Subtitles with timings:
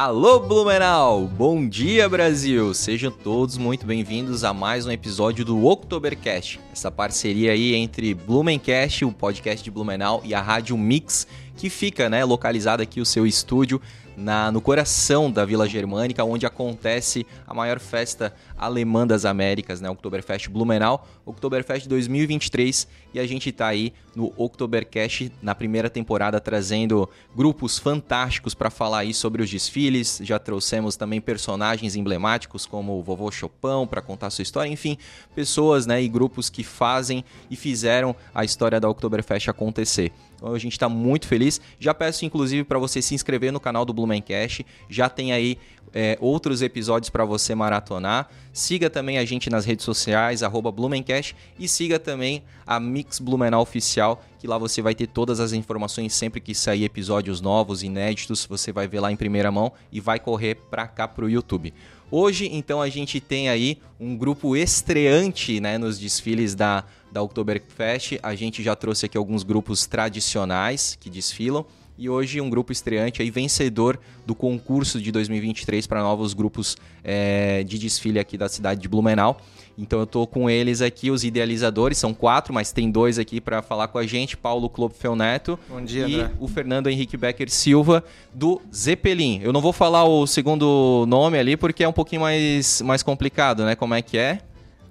[0.00, 1.26] Alô Blumenau!
[1.26, 2.72] Bom dia Brasil!
[2.72, 9.04] Sejam todos muito bem-vindos a mais um episódio do Oktobercast, essa parceria aí entre Blumencast,
[9.04, 11.26] o podcast de Blumenau, e a Rádio Mix,
[11.56, 13.82] que fica né, localizada aqui o seu estúdio
[14.18, 19.88] na, no coração da Vila Germânica, onde acontece a maior festa alemã das Américas, né?
[19.88, 27.08] Oktoberfest Blumenau, Oktoberfest 2023, e a gente está aí no Oktobercast na primeira temporada trazendo
[27.34, 30.20] grupos fantásticos para falar aí sobre os desfiles.
[30.22, 34.98] Já trouxemos também personagens emblemáticos como o Vovô Chopin para contar sua história, enfim,
[35.34, 40.12] pessoas, né, e grupos que fazem e fizeram a história da Oktoberfest acontecer.
[40.38, 41.60] Então a gente está muito feliz.
[41.78, 44.64] Já peço inclusive para você se inscrever no canal do Blumencast.
[44.88, 45.58] Já tem aí
[45.92, 48.30] é, outros episódios para você maratonar.
[48.52, 53.62] Siga também a gente nas redes sociais, arroba Blumencast, e siga também a Mix Blumenau
[53.62, 58.46] Oficial, que lá você vai ter todas as informações sempre que sair episódios novos, inéditos,
[58.46, 61.72] você vai ver lá em primeira mão e vai correr para cá para o YouTube.
[62.10, 68.18] Hoje, então, a gente tem aí um grupo estreante né, nos desfiles da, da Oktoberfest.
[68.22, 71.64] A gente já trouxe aqui alguns grupos tradicionais que desfilam
[71.98, 77.64] e hoje um grupo estreante aí vencedor do concurso de 2023 para novos grupos é,
[77.64, 79.40] de desfile aqui da cidade de Blumenau.
[79.76, 83.62] Então eu tô com eles aqui, os idealizadores, são quatro, mas tem dois aqui para
[83.62, 86.34] falar com a gente, Paulo Klopfel Neto Bom dia, e André.
[86.38, 89.40] o Fernando Henrique Becker Silva do Zeppelin.
[89.42, 93.64] Eu não vou falar o segundo nome ali porque é um pouquinho mais, mais complicado,
[93.64, 93.74] né?
[93.74, 94.40] Como é que é?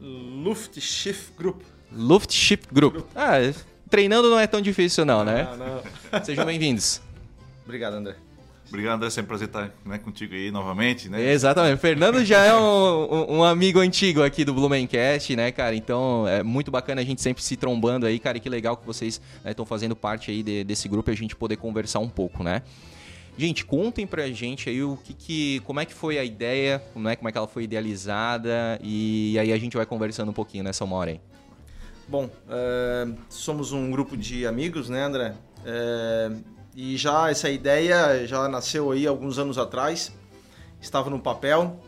[0.02, 1.62] Luftschiff Group.
[1.92, 3.06] Luftschiff Group.
[3.16, 3.38] Ah,
[3.90, 5.48] treinando não é tão difícil não, né?
[5.52, 5.56] Ah,
[6.12, 6.24] não.
[6.24, 7.02] Sejam bem-vindos.
[7.66, 8.16] Obrigado, André.
[8.68, 9.10] Obrigado, André.
[9.10, 11.32] Sempre um prazer estar né, contigo aí novamente, né?
[11.32, 11.76] Exatamente.
[11.76, 15.74] O Fernando já é um, um- amigo antigo aqui do Blumencast, né, cara?
[15.74, 18.38] Então é muito bacana a gente sempre se trombando aí, cara.
[18.38, 21.34] E que legal que vocês estão fazendo parte aí de- desse grupo e a gente
[21.36, 22.62] poder conversar um pouco, né?
[23.38, 27.08] Gente, contem pra gente aí o que, que como é que foi a ideia, como
[27.08, 30.64] é, como é que ela foi idealizada e aí a gente vai conversando um pouquinho
[30.64, 31.22] nessa uma hora aí.
[32.08, 35.36] Bom, é, somos um grupo de amigos, né, André?
[35.66, 36.32] É,
[36.76, 40.14] e já essa ideia já nasceu aí alguns anos atrás.
[40.80, 41.82] Estava no papel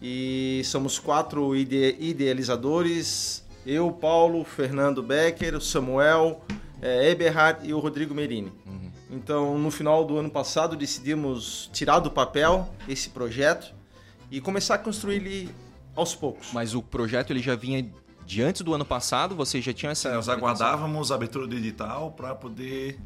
[0.00, 3.44] e somos quatro ide- idealizadores.
[3.66, 6.40] Eu, Paulo, Fernando Becker, Samuel,
[6.80, 8.52] é, Eberhard e o Rodrigo Merini.
[9.10, 13.74] Então, no final do ano passado, decidimos tirar do papel esse projeto
[14.30, 15.50] e começar a construir ele
[15.94, 16.48] aos poucos.
[16.52, 17.84] Mas o projeto ele já vinha
[18.26, 22.10] de antes do ano passado, vocês já tinham essa Nós aguardávamos a abertura do edital
[22.10, 22.98] para poder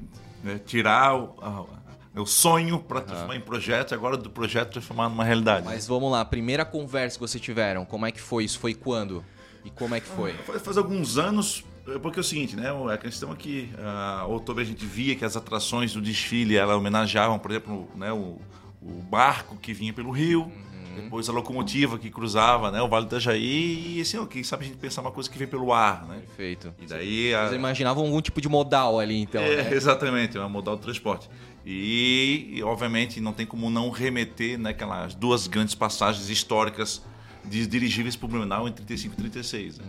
[0.42, 5.08] né, tirar o, a- o sonho para transformar em projeto e agora do projeto transformar
[5.08, 5.64] numa realidade.
[5.64, 8.44] Mas vamos lá, a primeira conversa que vocês tiveram, como é que foi?
[8.44, 9.24] Isso foi quando?
[9.64, 10.32] E como é que foi?
[10.32, 12.68] Faz, faz alguns anos, eh, porque é o seguinte, né?
[12.92, 16.74] A questão é que a outubro a gente via que as atrações do desfile ela
[16.76, 18.38] homenageavam, por exemplo, né, o,
[18.82, 20.50] o barco que vinha pelo rio,
[20.96, 24.64] depois a locomotiva que cruzava né, o Vale do Itajaí, e assim, ó, quem sabe
[24.64, 26.22] a gente pensar uma coisa que vem pelo ar, né?
[26.26, 26.74] Perfeito.
[26.80, 29.72] E daí a, Vocês imaginavam algum tipo de modal ali, então, É, né?
[29.74, 31.28] Exatamente, uma modal de transporte.
[31.64, 37.02] E, e, obviamente, não tem como não remeter naquelas duas grandes passagens históricas
[37.44, 39.78] de dirigíveis para o Blumenau em 35 e 36.
[39.78, 39.84] né?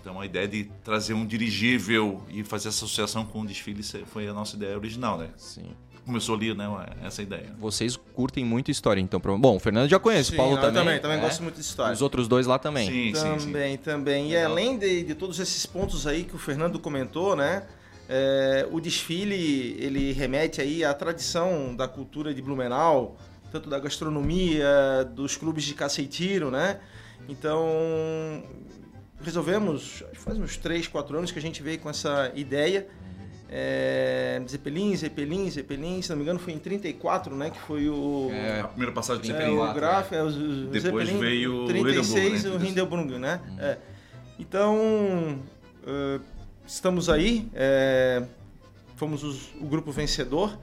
[0.00, 4.28] Então, a ideia de trazer um dirigível e fazer essa associação com o desfile foi
[4.28, 5.30] a nossa ideia original, né?
[5.36, 5.64] Sim.
[6.04, 6.68] Começou ali, né,
[7.02, 7.54] essa ideia.
[7.58, 9.20] Vocês curtem muito história, então.
[9.38, 10.82] Bom, o Fernando já conhece, o Paulo eu também.
[10.82, 11.22] também, também né?
[11.22, 11.94] gosto muito de história.
[11.94, 12.88] Os outros dois lá também.
[12.88, 13.46] Sim, sim, sim.
[13.46, 14.30] Também, também.
[14.30, 17.64] E além de, de todos esses pontos aí que o Fernando comentou, né?
[18.08, 23.16] é, o desfile ele remete aí à tradição da cultura de Blumenau,
[23.50, 26.80] tanto da gastronomia, dos clubes de caça e tiro, né?
[27.28, 28.42] Então
[29.22, 32.86] resolvemos, acho que faz uns 3, 4 anos que a gente veio com essa ideia.
[33.48, 37.50] É, Zeppelin, Zeppelin, Zeppelin, se não me engano foi em 34, né?
[37.50, 38.28] Que foi o.
[38.32, 39.58] É, A primeira passagem de É, Zeppelin.
[39.58, 42.68] o Graf, é, os, os Depois Zeppelin, veio o 36 Hindenburg, o né?
[42.68, 43.40] Hindenburg, né?
[43.58, 43.78] É.
[44.38, 45.38] Então,
[45.86, 46.20] eh,
[46.66, 48.24] estamos aí, eh,
[48.96, 50.58] fomos os- o grupo vencedor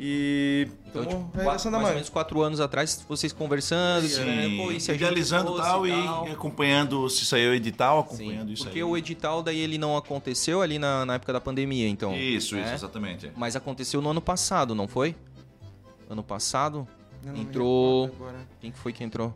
[0.00, 4.42] e Então, tipo, quatro, mais ou menos quatro anos atrás, vocês conversando, Sim, né?
[4.56, 8.64] Pô, e gente idealizando fosse tal, e acompanhando se saiu o edital, acompanhando Sim, isso
[8.64, 8.84] porque aí.
[8.84, 12.14] o edital daí ele não aconteceu ali na, na época da pandemia, então.
[12.16, 12.64] Isso, né?
[12.64, 13.26] isso, exatamente.
[13.26, 13.32] é.
[13.36, 15.16] Mas aconteceu no ano passado, não foi?
[16.08, 16.86] Ano passado?
[17.24, 18.38] Não entrou- agora.
[18.60, 19.34] Quem que foi que entrou?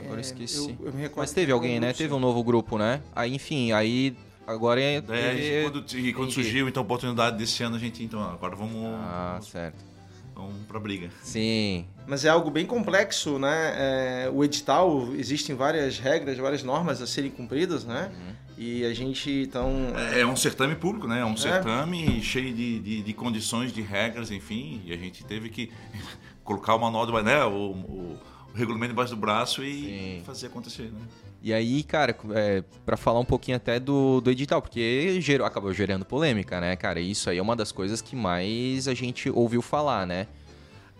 [0.00, 0.76] Agora eu É, esqueci.
[0.80, 1.86] eu- eu me recordo Mas teve alguém, né?
[1.88, 3.00] grupo, Teve um novo grupo, né?
[3.14, 4.16] Aí, enfim, aí
[4.46, 4.96] agora é.
[5.08, 8.56] É, é- quando, e quando surgiu então, a oportunidade desse ano, a gente, então, agora
[8.56, 9.91] vamos, Ah, vamos, certo.
[10.34, 11.10] Vamos pra briga.
[11.22, 11.86] Sim.
[12.06, 13.72] Mas é algo bem complexo, né?
[13.76, 18.10] É, o edital, existem várias regras, várias normas a serem cumpridas, né?
[18.56, 19.92] E a gente, então.
[20.14, 21.20] É, é um certame público, né?
[21.20, 24.82] É um certame cheio de, de, de, condições, de regras, enfim.
[24.84, 25.72] E a gente teve que
[26.44, 28.18] colocar o manual do né, o, o,
[28.52, 30.22] o regulamento debaixo do braço e Sim.
[30.24, 31.00] fazer acontecer, né?
[31.44, 35.72] E aí, cara, é, para falar um pouquinho até do, do edital, porque gerou, acabou
[35.72, 37.00] gerando polêmica, né, cara?
[37.00, 40.28] Isso aí é uma das coisas que mais a gente ouviu falar, né?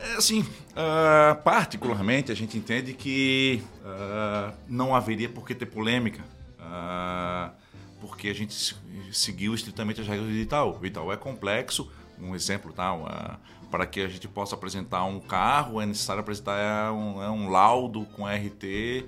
[0.01, 6.21] É assim, uh, particularmente a gente entende que uh, não haveria por que ter polêmica,
[6.59, 7.53] uh,
[8.01, 8.77] porque a gente
[9.13, 10.73] seguiu estritamente as regras do edital.
[10.73, 11.89] O edital é complexo,
[12.21, 13.39] um exemplo, tá?
[13.71, 18.05] para que a gente possa apresentar um carro é necessário apresentar um, é um laudo
[18.07, 19.07] com RT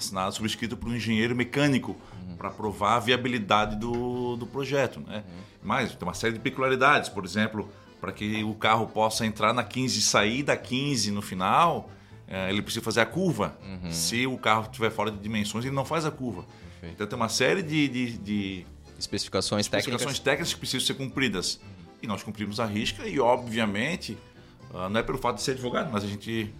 [0.00, 2.36] assinado, subscrito por um engenheiro mecânico uhum.
[2.36, 5.00] para provar a viabilidade do, do projeto.
[5.00, 5.18] Né?
[5.18, 5.40] Uhum.
[5.62, 7.68] Mas tem uma série de peculiaridades, por exemplo,
[8.00, 11.90] para que o carro possa entrar na 15 e sair da 15 no final,
[12.26, 13.56] é, ele precisa fazer a curva.
[13.62, 13.92] Uhum.
[13.92, 16.44] Se o carro estiver fora de dimensões, ele não faz a curva.
[16.44, 16.94] Perfeito.
[16.94, 18.66] Então tem uma série de, de, de
[18.98, 20.20] especificações, especificações técnicas.
[20.20, 21.60] técnicas que precisam ser cumpridas.
[22.02, 24.16] E nós cumprimos a risca e, obviamente,
[24.72, 26.52] não é pelo fato de ser advogado, mas a gente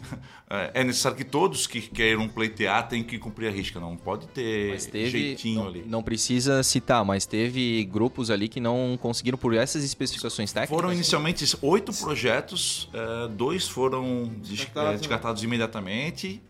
[0.49, 4.27] é, é necessário que todos que queiram pleitear tenham que cumprir a risca, não pode
[4.29, 5.85] ter teve, jeitinho não, ali.
[5.87, 10.77] Não precisa citar, mas teve grupos ali que não conseguiram por essas especificações técnicas.
[10.77, 16.43] Foram inicialmente oito projetos, uh, dois foram descartados, descartados imediatamente.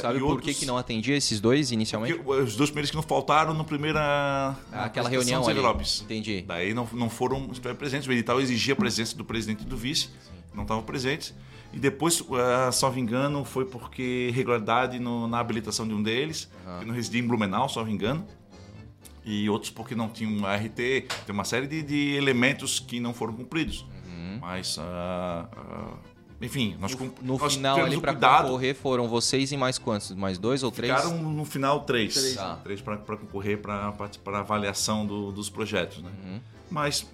[0.00, 0.46] Sabe por outros...
[0.46, 2.14] que, que não atendia esses dois inicialmente?
[2.14, 4.00] Porque os dois primeiros que não faltaram na primeira
[4.72, 5.60] ah, aquela reunião ali.
[6.00, 6.42] Entendi.
[6.46, 8.08] Daí não, não foram presentes.
[8.08, 10.04] O edital exigia a presença do presidente e do vice.
[10.06, 11.34] Sim não estavam presentes.
[11.72, 16.78] E depois, uh, salvo engano, foi porque irregularidade no, na habilitação de um deles, uhum.
[16.80, 18.26] que não residia em Blumenau, salvo engano.
[19.24, 20.76] E outros porque não tinham RT.
[21.26, 23.84] Tem uma série de, de elementos que não foram cumpridos.
[24.06, 24.38] Uhum.
[24.40, 25.98] Mas, uh, uh,
[26.40, 30.12] enfim, nós No, no nós final, ali para concorrer, foram vocês e mais quantos?
[30.12, 30.94] Mais dois ou três?
[30.94, 32.14] Ficaram no final três.
[32.14, 32.56] Três, tá.
[32.62, 33.92] três para concorrer para
[34.38, 36.02] avaliação do, dos projetos.
[36.02, 36.10] Né?
[36.24, 36.40] Uhum.
[36.70, 37.06] Mas,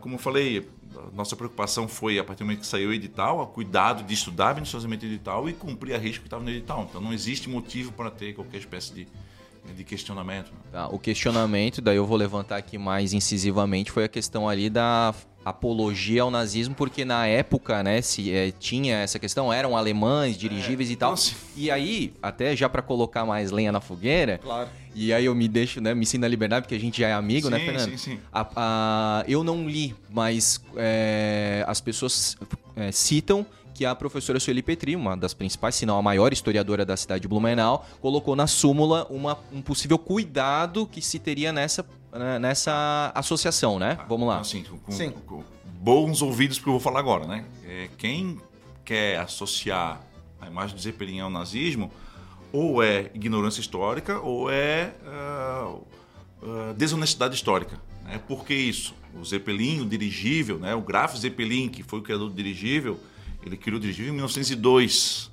[0.00, 0.68] como eu falei,
[1.12, 4.54] nossa preocupação foi, a partir do momento que saiu o edital, o cuidado de estudar
[4.54, 6.86] minuciosamente o edital e cumprir a risco que estava no edital.
[6.88, 9.06] Então não existe motivo para ter qualquer espécie de,
[9.74, 10.50] de questionamento.
[10.52, 10.58] Né?
[10.72, 15.14] Tá, o questionamento, daí eu vou levantar aqui mais incisivamente, foi a questão ali da
[15.44, 20.88] apologia ao nazismo, porque na época, né, se é, tinha essa questão, eram alemães, dirigíveis
[20.88, 21.10] é, e tal.
[21.10, 21.34] Nossa.
[21.56, 24.68] E aí, até já para colocar mais lenha na fogueira, claro.
[24.94, 27.12] E aí eu me deixo, né, me sinto na liberdade, porque a gente já é
[27.12, 27.90] amigo, né, sim, né, Fernando?
[27.90, 28.20] Sim, sim.
[28.32, 32.36] A, a, eu não li, mas é, as pessoas
[32.76, 36.84] é, citam que a professora Sueli Petri, uma das principais, se não a maior historiadora
[36.84, 41.84] da cidade de Blumenau, colocou na súmula uma, um possível cuidado que se teria nessa,
[42.12, 43.96] né, nessa associação, né?
[43.98, 44.40] Ah, Vamos lá.
[44.40, 45.10] Assim, com, Sim.
[45.26, 47.44] Com bons ouvidos porque eu vou falar agora, né?
[47.66, 48.38] É, quem
[48.84, 50.00] quer associar
[50.40, 51.90] a imagem do Zeppelin ao nazismo
[52.52, 55.86] ou é ignorância histórica ou é uh,
[56.42, 57.80] uh, desonestidade histórica.
[58.04, 58.20] Né?
[58.28, 58.94] Por que isso?
[59.18, 60.74] O Zeppelin, o dirigível, né?
[60.74, 62.98] o Graf Zeppelin, que foi o criador do dirigível,
[63.44, 65.30] ele criou o dirigível em 1902.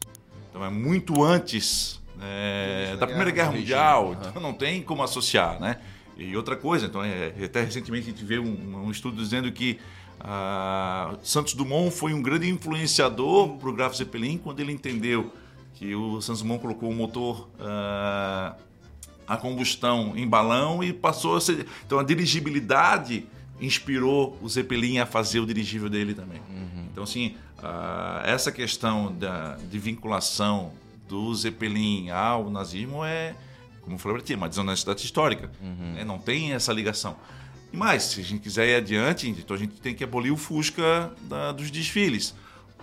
[0.49, 4.17] Então é muito antes é, da Primeira Guerra Mundial.
[4.19, 5.77] Então não tem como associar, né?
[6.17, 9.79] E outra coisa, então é, até recentemente a gente vê um, um estudo dizendo que
[10.19, 15.31] ah, Santos Dumont foi um grande influenciador para o Graf Zeppelin quando ele entendeu
[15.79, 18.53] que o Santos Dumont colocou o motor ah,
[19.25, 21.65] a combustão em balão e passou a ser.
[21.85, 23.25] Então a dirigibilidade
[23.61, 26.41] inspirou o Zeppelin a fazer o dirigível dele também.
[26.49, 26.85] Uhum.
[26.91, 30.73] Então, assim, uh, essa questão da, de vinculação
[31.07, 33.35] do Zeppelin ao nazismo é,
[33.81, 35.49] como eu falei para ti, uma desonestidade histórica.
[35.61, 35.93] Uhum.
[35.93, 36.03] Né?
[36.03, 37.15] Não tem essa ligação.
[37.71, 40.37] E mais, se a gente quiser ir adiante, então a gente tem que abolir o
[40.37, 42.35] Fusca da, dos desfiles.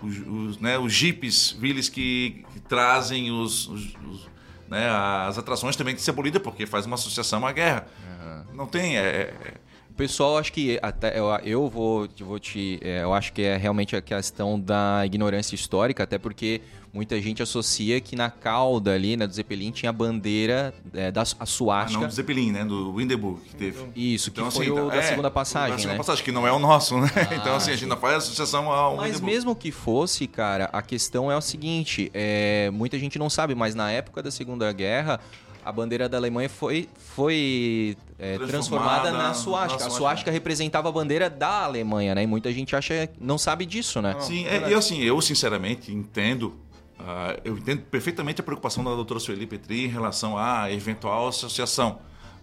[0.03, 4.29] Os, os, né, os jipes, viles que, que trazem os, os, os
[4.69, 7.87] né, as atrações também tem que ser abolida porque faz uma associação à guerra.
[8.05, 8.57] Uhum.
[8.57, 8.97] Não tem.
[8.99, 9.55] É, é
[9.97, 12.79] pessoal, acho que até eu, eu vou, vou te.
[12.83, 16.61] É, eu acho que é realmente a questão da ignorância histórica, até porque
[16.93, 21.23] muita gente associa que na cauda ali, né, do Zeppelin, tinha a bandeira é, da
[21.23, 21.99] a suástica.
[21.99, 22.65] Ah, não do Zeppelin, né?
[22.65, 23.79] Do Hindenburg que teve.
[23.95, 25.73] Isso, que então, foi assim, o da é, segunda passagem.
[25.73, 25.99] Da segunda né?
[25.99, 27.11] passagem, que não é o nosso, né?
[27.15, 29.33] Ah, então, assim, a gente não faz associação ao Mas Hindenburg.
[29.33, 33.75] mesmo que fosse, cara, a questão é o seguinte: é, muita gente não sabe, mas
[33.75, 35.21] na época da Segunda Guerra
[35.67, 39.85] a bandeira da Alemanha foi, foi é, transformada na suástica.
[39.85, 42.23] A suástica representava a bandeira da Alemanha, né?
[42.23, 44.15] E muita gente acha não sabe disso, né?
[44.21, 46.55] Sim, é, e assim, eu sinceramente entendo
[46.99, 51.99] Uh, eu entendo perfeitamente a preocupação da doutora Sueli Petri em relação à eventual associação.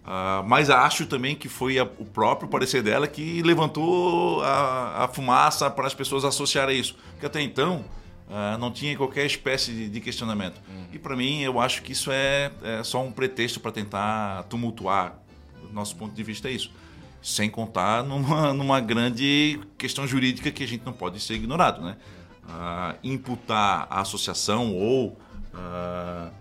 [0.06, 5.08] Uh, mas acho também que foi a, o próprio parecer dela que levantou a, a
[5.08, 6.96] fumaça para as pessoas associarem isso.
[7.14, 7.84] Porque até então
[8.34, 10.60] Uh, não tinha qualquer espécie de, de questionamento.
[10.68, 10.88] Uhum.
[10.92, 15.24] E para mim, eu acho que isso é, é só um pretexto para tentar tumultuar
[15.74, 16.72] nosso ponto de vista é isso.
[17.22, 21.98] Sem contar numa, numa grande questão jurídica que a gente não pode ser ignorado, né?
[22.44, 25.18] Uh, imputar a associação ou
[25.54, 26.32] uh,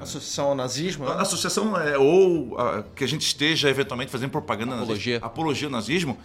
[0.00, 1.04] associação ao nazismo?
[1.04, 1.12] Né?
[1.12, 5.14] Associação é, ou uh, que a gente esteja eventualmente fazendo propaganda apologia.
[5.14, 6.18] Nazismo, apologia ao nazismo,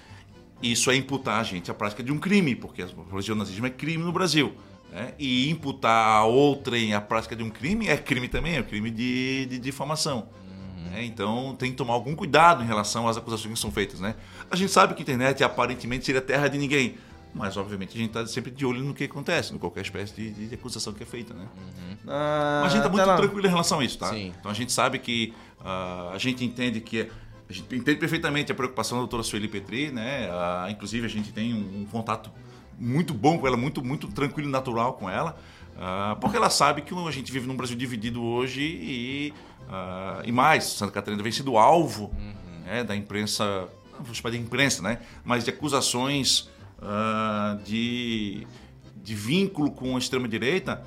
[0.63, 3.67] isso é imputar a gente a prática de um crime, porque a apologia ao nazismo
[3.67, 4.55] é crime no Brasil.
[4.91, 5.13] Né?
[5.19, 9.45] E imputar a outrem a prática de um crime é crime também, é crime de,
[9.47, 10.29] de difamação.
[10.47, 10.91] Uhum.
[10.91, 11.05] Né?
[11.05, 13.99] Então tem que tomar algum cuidado em relação às acusações que são feitas.
[13.99, 14.15] Né?
[14.49, 16.95] A gente sabe que a internet aparentemente seria terra de ninguém.
[17.33, 20.47] Mas, obviamente, a gente está sempre de olho no que acontece, em qualquer espécie de,
[20.47, 21.45] de, acusação que é feita, né?
[21.55, 21.97] Uhum.
[22.07, 24.09] Ah, Mas a gente está muito tranquilo em relação a isso, tá?
[24.09, 24.33] Sim.
[24.39, 27.07] Então a gente sabe que uh, a gente entende que
[27.49, 30.29] a gente entende perfeitamente a preocupação da doutora Sueli Petri, né?
[30.29, 32.31] Uh, inclusive a gente tem um, um, contato
[32.79, 35.37] muito bom com ela, muito, muito tranquilo e natural com ela,
[35.75, 39.33] uh, porque ela sabe que a gente vive num Brasil dividido hoje e,
[40.23, 42.61] e mais, Santa Catarina vem sido alvo uhum.
[42.65, 43.67] né, da imprensa,
[43.97, 44.99] não vou chamar de imprensa, né?
[45.25, 48.47] Mas de acusações uh, de,
[48.95, 50.83] de vínculo com a extrema-direita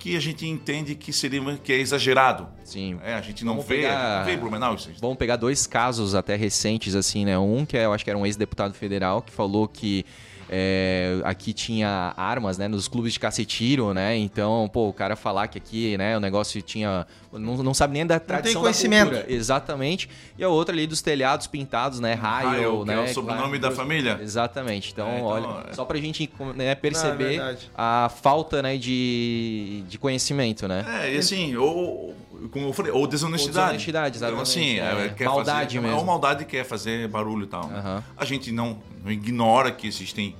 [0.00, 2.48] que a gente entende que seria que é exagerado.
[2.64, 2.98] Sim.
[3.04, 4.90] É, a gente não vamos vê, pegar, vê Blumenau isso.
[4.98, 7.38] Vamos pegar dois casos até recentes assim, né?
[7.38, 10.06] Um que é, eu acho que era um ex-deputado federal que falou que
[10.52, 12.66] é, aqui tinha armas, né?
[12.66, 14.16] Nos clubes de cacetiro, né?
[14.16, 16.16] Então, pô, o cara falar que aqui, né?
[16.16, 17.06] O negócio tinha...
[17.32, 19.12] Não, não sabe nem da tradição não tem conhecimento.
[19.12, 19.32] da.
[19.32, 20.10] Exatamente.
[20.36, 22.14] E a outra ali dos telhados pintados, né?
[22.14, 22.94] Raio, né?
[22.94, 24.18] é o sobrenome claro, da família.
[24.20, 24.90] Exatamente.
[24.92, 25.72] Então, é, então olha, é.
[25.72, 30.84] só pra gente né, perceber não, é a falta né, de, de conhecimento, né?
[31.04, 32.16] É, e assim, ou
[32.48, 33.58] como eu falei, ou desonestidade.
[33.58, 34.50] Ou desonestidade, exatamente.
[34.50, 35.96] Então, assim, é, quer maldade fazer, mesmo.
[35.96, 37.64] É uma maldade que quer fazer barulho e tal.
[37.64, 38.02] Uhum.
[38.16, 40.36] A gente não, não, ignora que existem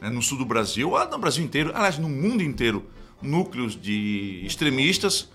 [0.00, 2.84] né, no sul do Brasil, no Brasil inteiro, aliás, no mundo inteiro,
[3.22, 5.28] núcleos de extremistas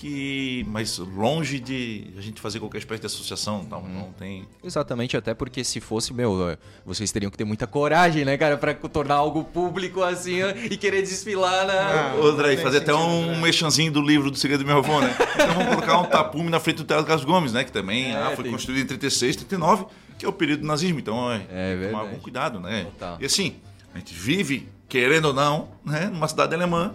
[0.00, 3.88] que mais longe de a gente fazer qualquer espécie de associação, não, uhum.
[3.88, 4.48] não tem.
[4.64, 8.72] Exatamente, até porque se fosse, meu, vocês teriam que ter muita coragem, né, cara, para
[8.72, 10.38] tornar algo público assim
[10.70, 11.74] e querer desfilar na.
[11.74, 13.40] Ah, André, fazer até um né?
[13.42, 15.14] mechanzinho do livro do segredo do meu avô, né?
[15.34, 18.16] Então vamos colocar um tapume na frente do Teatro Carlos Gomes, né, que também é,
[18.16, 18.52] ah, foi tem...
[18.52, 19.84] construído em 36, 39,
[20.18, 22.84] que é o período do nazismo, então é, é tomar algum cuidado, né?
[22.84, 23.18] Total.
[23.20, 23.56] E assim,
[23.94, 26.94] a gente vive, querendo ou não, né, numa cidade alemã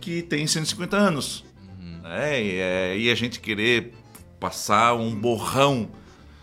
[0.00, 1.44] que tem 150 anos.
[2.04, 2.42] Né?
[2.42, 3.94] E, é, e a gente querer
[4.38, 5.88] passar um borrão.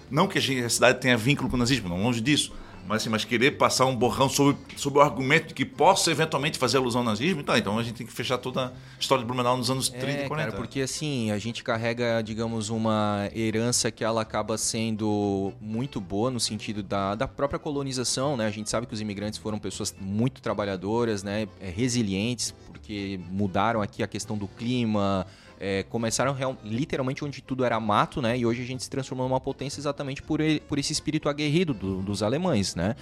[0.09, 2.51] Não que a, gente, a cidade tenha vínculo com o nazismo, não longe disso.
[2.87, 6.57] Mas, assim, mas querer passar um borrão sobre, sobre o argumento de que possa eventualmente
[6.57, 9.27] fazer alusão ao nazismo, então, então a gente tem que fechar toda a história de
[9.27, 10.49] Blumenau nos anos 30 é, e 40.
[10.49, 16.31] Cara, porque assim, a gente carrega, digamos, uma herança que ela acaba sendo muito boa
[16.31, 18.47] no sentido da, da própria colonização, né?
[18.47, 21.47] A gente sabe que os imigrantes foram pessoas muito trabalhadoras, né?
[21.61, 25.25] É, resilientes, porque mudaram aqui a questão do clima,
[25.63, 28.35] é, começaram real, literalmente onde tudo era mato, né?
[28.35, 32.01] E hoje a gente se transformou numa potência exatamente por, por esse espírito aguerrido do,
[32.01, 32.95] dos alemães, né?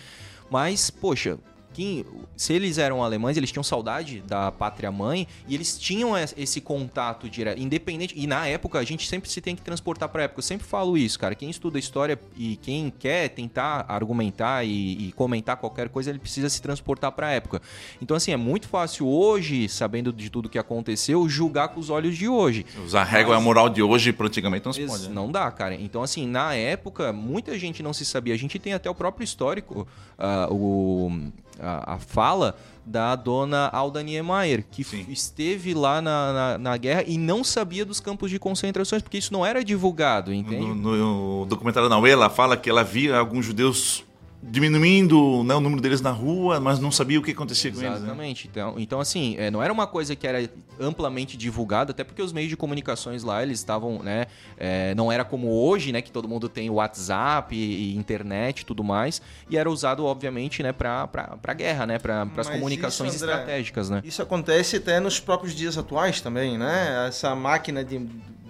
[0.51, 1.39] Mas, poxa,
[1.73, 6.59] quem, se eles eram alemães, eles tinham saudade da pátria mãe e eles tinham esse
[6.59, 8.13] contato direto, independente.
[8.17, 10.39] E na época a gente sempre se tem que transportar para a época.
[10.39, 11.35] Eu sempre falo isso, cara.
[11.35, 16.49] Quem estuda história e quem quer tentar argumentar e, e comentar qualquer coisa, ele precisa
[16.49, 17.61] se transportar para a época.
[18.01, 22.17] Então assim é muito fácil hoje, sabendo de tudo que aconteceu, julgar com os olhos
[22.17, 22.65] de hoje.
[22.83, 25.07] Usar a régua Mas, a moral de hoje praticamente não se pode.
[25.07, 25.13] Né?
[25.13, 25.75] Não dá, cara.
[25.75, 28.33] Então assim na época muita gente não se sabia.
[28.33, 34.01] A gente tem até o próprio histórico, uh, o a, a fala da dona Alda
[34.01, 35.05] Niemeyer, que Sim.
[35.09, 39.31] esteve lá na, na, na, guerra e não sabia dos campos de concentrações, porque isso
[39.31, 40.65] não era divulgado, entende?
[40.65, 44.03] No, no, no documentário da ela fala que ela via alguns judeus
[44.41, 47.91] diminuindo né, o número deles na rua, mas não sabia o que acontecia com eles.
[47.91, 47.97] Né?
[47.97, 48.45] Exatamente.
[48.45, 48.51] Né?
[48.51, 52.31] Então, então, assim, é, não era uma coisa que era amplamente divulgada, até porque os
[52.31, 54.27] meios de comunicações lá, eles estavam, né?
[54.57, 56.01] É, não era como hoje, né?
[56.01, 59.21] Que todo mundo tem WhatsApp e, e internet e tudo mais.
[59.49, 60.71] E era usado, obviamente, né?
[60.71, 61.99] Pra, pra, pra guerra, né?
[61.99, 64.01] Pra, as comunicações isso, André, estratégicas, né?
[64.05, 67.07] Isso acontece até nos próprios dias atuais também, né?
[67.07, 67.99] Essa máquina de,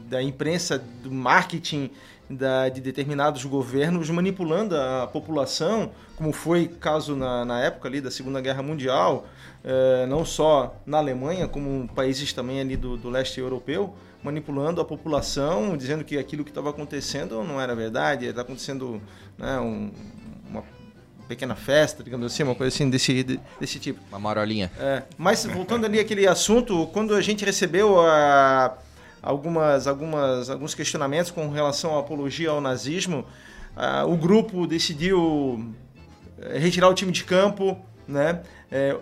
[0.08, 1.90] da imprensa, do marketing
[2.30, 8.12] da, de determinados governos manipulando a população, como foi caso na, na época ali da
[8.12, 9.26] Segunda Guerra Mundial,
[9.64, 14.86] é, não só na Alemanha, como países também ali do, do leste europeu, manipulando a
[14.86, 19.02] população, dizendo que aquilo que estava acontecendo não era verdade, está acontecendo
[19.38, 19.92] né, um,
[20.50, 20.64] uma
[21.28, 24.00] pequena festa, digamos assim, uma coisa assim desse, desse tipo.
[24.10, 24.72] Uma marolinha.
[24.78, 28.78] É, mas voltando ali aquele assunto, quando a gente recebeu a
[29.22, 33.26] algumas, algumas, alguns questionamentos com relação à apologia ao nazismo.
[33.76, 35.74] Ah, o grupo decidiu
[36.42, 38.42] eh, retirar o time de campo, né?
[38.72, 38.96] É,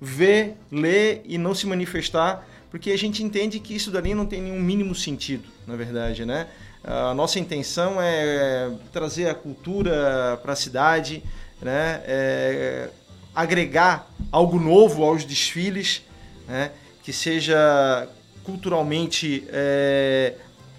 [0.00, 4.42] ver, ler e não se manifestar, porque a gente entende que isso dali não tem
[4.42, 6.46] nenhum mínimo sentido, na verdade, né?
[6.84, 11.22] A nossa intenção é trazer a cultura para a cidade,
[11.60, 12.02] né?
[12.06, 12.90] É
[13.34, 16.02] agregar algo novo aos desfiles,
[16.48, 16.70] né?
[17.02, 18.08] que seja
[18.46, 20.34] culturalmente é,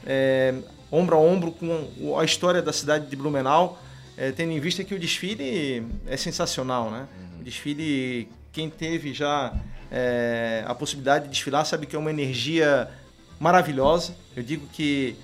[0.05, 0.53] é,
[0.89, 3.77] ombro a ombro com a história da cidade de Blumenau,
[4.15, 7.07] é, tendo em vista que o desfile é sensacional, né?
[7.39, 9.53] O desfile, quem teve já
[9.91, 12.89] é, a possibilidade de desfilar sabe que é uma energia
[13.38, 14.15] maravilhosa.
[14.33, 15.17] Eu digo que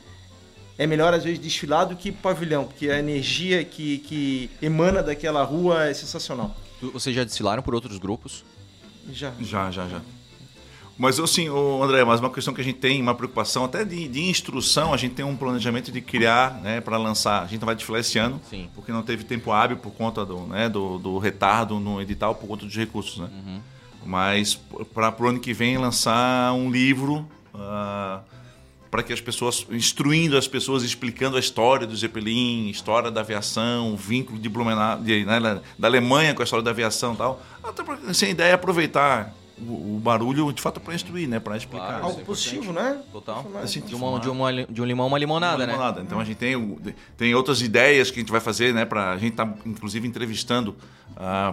[0.77, 5.43] é melhor às vezes desfilar do que pavilhão, porque a energia que, que emana daquela
[5.43, 6.53] rua é sensacional.
[6.91, 8.43] Vocês já desfilaram por outros grupos?
[9.09, 9.31] Já.
[9.39, 10.01] Já, já, já.
[10.97, 11.47] Mas assim,
[11.81, 14.97] André, mas uma questão que a gente tem, uma preocupação até de, de instrução, a
[14.97, 17.41] gente tem um planejamento de criar, né, para lançar.
[17.41, 18.69] A gente não vai desfilar esse ano, Sim.
[18.75, 22.47] porque não teve tempo hábil por conta do, né, do, do retardo no edital, por
[22.47, 23.29] conta dos recursos, né?
[23.31, 23.59] Uhum.
[24.05, 24.55] Mas
[24.93, 28.21] para o ano que vem lançar um livro uh,
[28.91, 33.93] para que as pessoas, instruindo as pessoas, explicando a história do Zeppelin, história da aviação,
[33.93, 37.41] o vínculo de Blumenau, de, né, da Alemanha com a história da aviação e tal.
[37.63, 41.39] Até assim, a ideia é aproveitar o, o barulho de fato para instruir, né?
[41.39, 41.87] Para explicar.
[41.87, 43.01] Claro, Algo é positivo, né?
[43.11, 43.45] Total.
[43.61, 45.71] Assim, De, uma, de, uma, de um limão, uma limonada, Uma né?
[45.73, 46.01] limonada.
[46.01, 46.77] Então a gente tem,
[47.17, 48.85] tem outras ideias que a gente vai fazer, né?
[48.85, 50.75] Pra, a gente tá inclusive entrevistando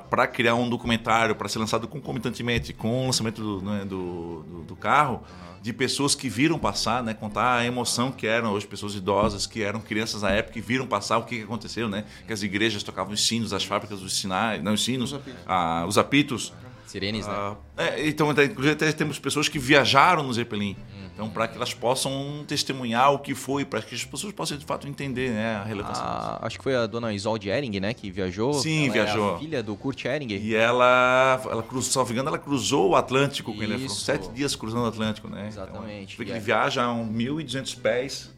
[0.09, 4.63] para criar um documentário para ser lançado concomitantemente com o lançamento do, né, do, do-
[4.65, 5.23] do carro,
[5.61, 7.13] de pessoas que viram passar, né?
[7.13, 10.87] Contar a emoção que eram hoje pessoas idosas, que eram crianças na época, que viram
[10.87, 12.05] passar o que, que aconteceu, né?
[12.27, 15.15] Que as igrejas tocavam os sinos, as fábricas os sinais, não os sinos,
[15.47, 16.55] ah, os apitos.
[16.91, 17.33] Sirenes, né?
[17.35, 20.77] Ah, é, então, inclusive, até temos pessoas que viajaram no Zeppelin.
[21.13, 24.65] Então, para que elas possam testemunhar o que foi, para que as pessoas possam, de
[24.65, 26.15] fato, entender né, a relevância disso.
[26.15, 27.93] A- acho que foi a dona Isolde Ering, né?
[27.93, 28.55] Que viajou.
[28.55, 29.33] Sim, Ela viajou.
[29.33, 30.29] É a filha do Kurt Ering.
[30.33, 33.75] E ela, ela cruzou, salvo engano, ela cruzou o Atlântico com ele.
[33.75, 33.79] né?
[33.81, 35.47] Foram sete dias cruzando o Atlântico, né?
[35.49, 36.15] Exatamente.
[36.15, 38.31] Então, E ele é- viaja a um 1.200 pés.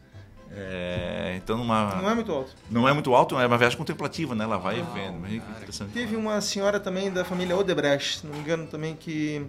[0.55, 2.51] É, então, numa, Não é muito alto.
[2.69, 4.43] não é muito alto, é uma viagem contemplativa, né?
[4.43, 5.25] Ela vai vendo.
[5.27, 5.91] Que interessante.
[5.91, 9.45] Teve uma senhora também da família Odebrecht, se não me engano, também que,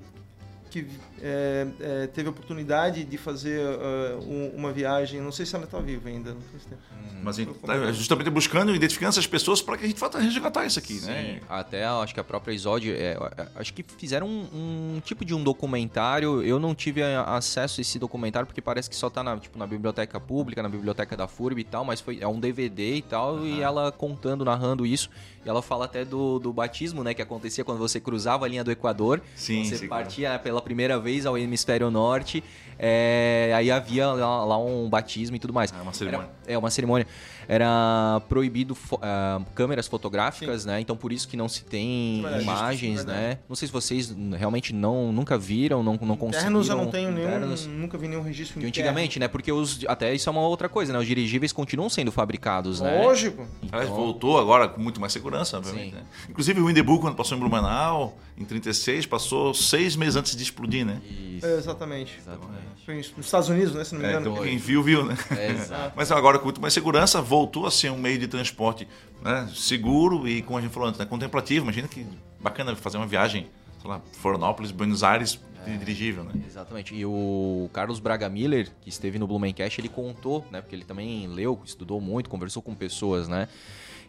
[0.83, 0.88] que
[1.22, 5.20] é, é, teve a oportunidade de fazer é, um- uma viagem.
[5.20, 6.83] Não sei se ela está viva ainda, não faz tempo.
[7.22, 10.66] Mas a gente tá justamente buscando, identificando essas pessoas para que a gente faça resgatar
[10.66, 11.40] isso aqui, Sim, né?
[11.48, 13.16] até acho que a própria Isolde, é,
[13.55, 16.42] acho que fizeram um, um tipo de um documentário.
[16.42, 19.66] Eu não tive acesso a esse documentário porque parece que só tá na, tipo, na
[19.66, 23.44] biblioteca pública, na biblioteca da FURB e tal, mas foi é um DVD e tal
[23.46, 25.09] e ela contando, narrando isso.
[25.44, 28.64] E ela fala até do, do batismo, né, que acontecia quando você cruzava a linha
[28.64, 29.20] do Equador.
[29.37, 32.42] Sim, você sim, partia pela primeira vez ao hemisfério norte.
[32.78, 35.72] É, aí havia lá, lá um batismo e tudo mais.
[35.72, 36.28] É uma cerimônia.
[36.44, 37.06] Era- é uma cerimônia.
[37.46, 40.80] Era proibido fo- ah, câmeras fotográficas, né?
[40.80, 42.42] Então por isso que não se tem Verdade.
[42.42, 43.18] imagens, Verdade.
[43.18, 43.38] né?
[43.48, 46.40] Não sei se vocês realmente não nunca viram, não, não conseguiram.
[46.60, 47.66] Internos eu não tenho nenhum, internos.
[47.66, 48.68] nunca vi nenhum registro interno.
[48.68, 49.28] antigamente, né?
[49.28, 50.98] Porque os, até isso é uma outra coisa, né?
[50.98, 53.02] Os dirigíveis continuam sendo fabricados, né?
[53.02, 53.46] Lógico.
[53.62, 55.90] Então- voltou agora com muito mais segurança, obviamente.
[55.90, 55.96] Sim.
[55.96, 56.02] Né?
[56.30, 60.84] Inclusive o Windebu, quando passou em Blumenau, em 36, passou seis meses antes de explodir,
[60.87, 61.00] né?
[61.37, 62.16] Isso, É, exatamente.
[62.18, 62.48] exatamente.
[62.54, 63.85] Foi nos Estados Unidos, né?
[63.85, 64.31] Se não me É, engano.
[64.33, 65.16] então quem viu, viu, né?
[65.37, 65.92] É, exato.
[65.96, 68.87] Mas agora com muito mais segurança, voltou a ser um meio de transporte
[69.22, 71.64] né, seguro e, como a gente falou antes, né, contemplativo.
[71.64, 72.07] Imagina que
[72.40, 73.48] bacana fazer uma viagem,
[73.81, 76.33] sei lá, Florianópolis, Buenos Aires, de dirigível, né?
[76.46, 76.94] Exatamente.
[76.94, 80.61] E o Carlos Braga Miller, que esteve no Blumencast, ele contou, né?
[80.61, 83.48] Porque ele também leu, estudou muito, conversou com pessoas, né?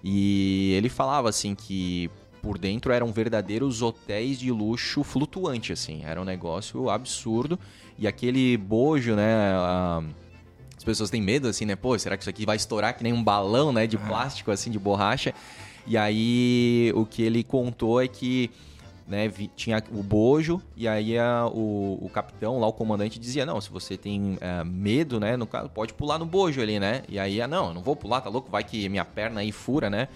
[0.04, 2.10] E ele falava assim que
[2.46, 6.04] por dentro eram verdadeiros hotéis de luxo flutuante, assim.
[6.06, 7.58] Era um negócio absurdo.
[7.98, 9.34] E aquele bojo, né?
[9.56, 10.04] a-
[10.78, 11.76] As pessoas têm medo, assim, né?
[11.76, 13.88] Pô, será que isso aqui vai estourar que nem um balão, né?
[13.88, 15.34] De plástico, assim, de borracha.
[15.88, 18.52] E aí, o que ele contou é que
[19.08, 23.60] né, tinha o bojo e aí a- o, o capitão lá, o comandante dizia, não,
[23.62, 27.02] se você tem é, medo, né, no caso, pode pular no bojo ali, né?
[27.10, 28.50] E aí, ah, não, eu não vou pular, tá louco?
[28.52, 30.08] Vai que minha perna aí fura, né?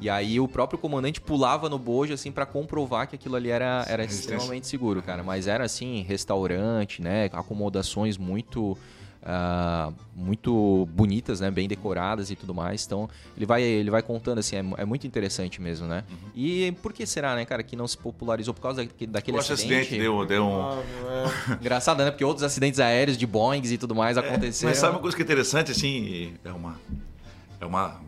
[0.00, 3.84] E aí o próprio comandante pulava no bojo, assim, pra comprovar que aquilo ali era,
[3.88, 5.22] era extremamente seguro, cara.
[5.22, 8.76] Mas era, assim, restaurante, né, acomodações muito...
[9.22, 12.84] ah, muito bonitas, né, bem decoradas e tudo mais.
[12.86, 16.04] Então ele vai ele vai contando assim, é, é muito interessante mesmo, né?
[16.08, 16.30] Uhum.
[16.34, 19.62] E por que será, né, cara, que não se popularizou por causa daquele, daquele acidente?
[19.62, 20.62] acidente deu, deu um.
[20.62, 20.82] Ah,
[21.50, 21.52] é.
[21.60, 22.10] Engraçado, né?
[22.10, 24.70] Porque outros acidentes aéreos de Boeings e tudo mais aconteceram.
[24.70, 26.78] Mas sabe uma coisa que é interessante, assim, é uma,
[27.60, 28.00] é uma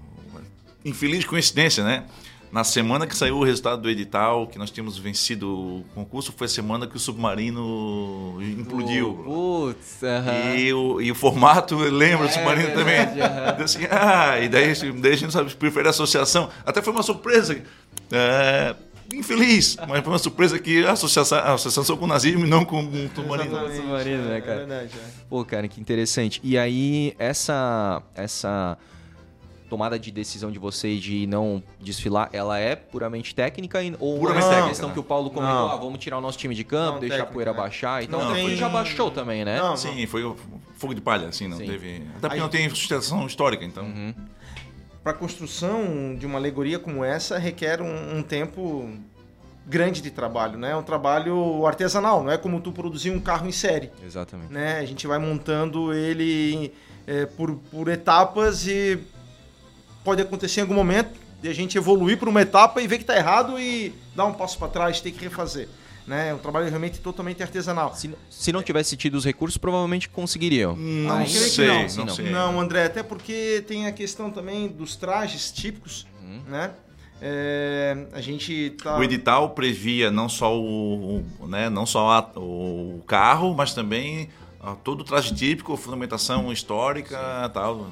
[0.84, 2.04] infeliz coincidência, né?
[2.50, 6.46] Na semana que saiu o resultado do edital, que nós tínhamos vencido o concurso, foi
[6.46, 9.14] a semana que o submarino implodiu.
[9.22, 10.54] Putz, aham.
[10.56, 13.22] E, o, e o formato lembra o É, submarino verdade, também.
[13.22, 13.50] aham.
[13.52, 16.48] Então, assim, ah, e daí, daí a gente não sabe, prefere a associação.
[16.64, 17.62] Até foi uma surpresa.
[18.10, 18.74] É,
[19.12, 19.76] infeliz.
[19.86, 22.80] Mas foi uma surpresa que a associação, a associação com o nazismo e não com
[22.82, 23.50] o submarino.
[23.50, 24.54] Exatamente, submarino, né, é, cara?
[24.62, 25.10] É verdade, é.
[25.28, 26.40] Pô, cara, que interessante.
[26.42, 28.78] E aí, essa, essa
[29.68, 34.44] tomada de decisão de vocês de não desfilar, ela é puramente técnica e- ou Puramente
[34.44, 36.64] é a técnica, questão que o Paulo comentou, ah, vamos tirar o nosso time de
[36.64, 37.58] campo, Não, deixar a técnica, poeira né?
[37.58, 38.24] baixar e tal.
[38.24, 39.58] Não tem- já baixou também, né?
[39.58, 40.34] Não, Sim, foi
[40.76, 41.66] fogo de palha, assim, não Sim.
[41.66, 41.96] teve.
[41.96, 43.84] Até porque Aí- não tem sustentação histórica, então.
[43.84, 44.14] Uhum.
[45.02, 48.88] Para a construção de uma alegoria como essa requer um, um tempo
[49.66, 50.70] grande de trabalho, né?
[50.72, 54.52] É um trabalho artesanal, não é como tu produzir um carro em série, Exatamente.
[54.52, 54.78] né?
[54.78, 56.72] A gente vai montando ele
[57.06, 58.98] é, por, por etapas e
[60.08, 61.10] pode acontecer em algum momento
[61.42, 64.32] de a gente evoluir para uma etapa e ver que está errado e dar um
[64.32, 65.68] passo para trás, ter que refazer,
[66.06, 66.30] né?
[66.30, 67.94] É um trabalho realmente totalmente artesanal.
[67.94, 70.74] Se, se não tivesse tido os recursos, provavelmente conseguiriam.
[70.74, 72.14] Não Ainda que sei, não, não, sim, não.
[72.14, 72.30] sei.
[72.30, 76.40] Não, André, até porque tem a questão também dos trajes típicos, Uhum.
[76.48, 76.70] né?
[77.20, 78.96] É, a gente tá...
[78.96, 84.30] O edital previa não só o, o- né, não só a- o carro, mas também
[84.60, 87.18] ah, todo o traje típico, fundamentação histórica,
[87.52, 87.86] tal.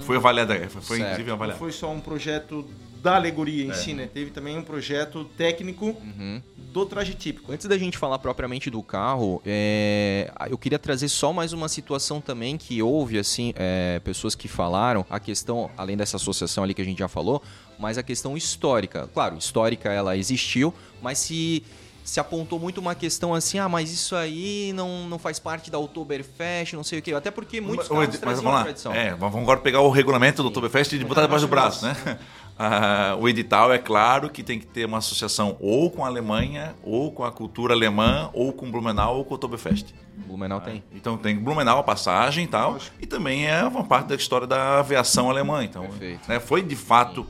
[0.00, 1.12] Foi avaliada, foi, foi Certo.
[1.12, 2.64] incrível Não foi só um projeto
[3.02, 3.74] da alegoria em É.
[3.74, 4.08] si, né?
[4.12, 6.40] Teve também um projeto técnico Uhum.
[6.72, 7.50] do traje típico.
[7.52, 12.20] Antes da gente falar propriamente do carro, é, eu queria trazer só mais uma situação
[12.20, 16.80] também que houve, assim, é, pessoas que falaram a questão, além dessa associação ali que
[16.80, 17.42] a gente já falou,
[17.78, 19.08] mas a questão histórica.
[19.12, 21.64] Claro, histórica ela existiu, mas se
[22.04, 25.78] se apontou muito uma questão assim, ah, mas isso aí não, não faz parte da
[25.78, 27.14] Oktoberfest, não sei o quê.
[27.14, 28.62] Até porque muitos Mas, carros mas vamos lá.
[28.64, 28.92] tradição.
[28.92, 31.96] É, vamos agora pegar o regulamento do Oktoberfest e botar debaixo do braço, né?
[32.58, 36.74] Ah, o edital é claro que tem que ter uma associação ou com a Alemanha,
[36.84, 39.86] ou com a cultura alemã, ou com Blumenau, ou com o Oktoberfest.
[40.26, 40.84] Blumenau tem.
[40.92, 44.78] Então tem Blumenau, a passagem e tal, e também é uma parte da história da
[44.78, 45.64] aviação alemã.
[45.64, 46.28] Então, Perfeito.
[46.28, 47.26] né, foi de fato.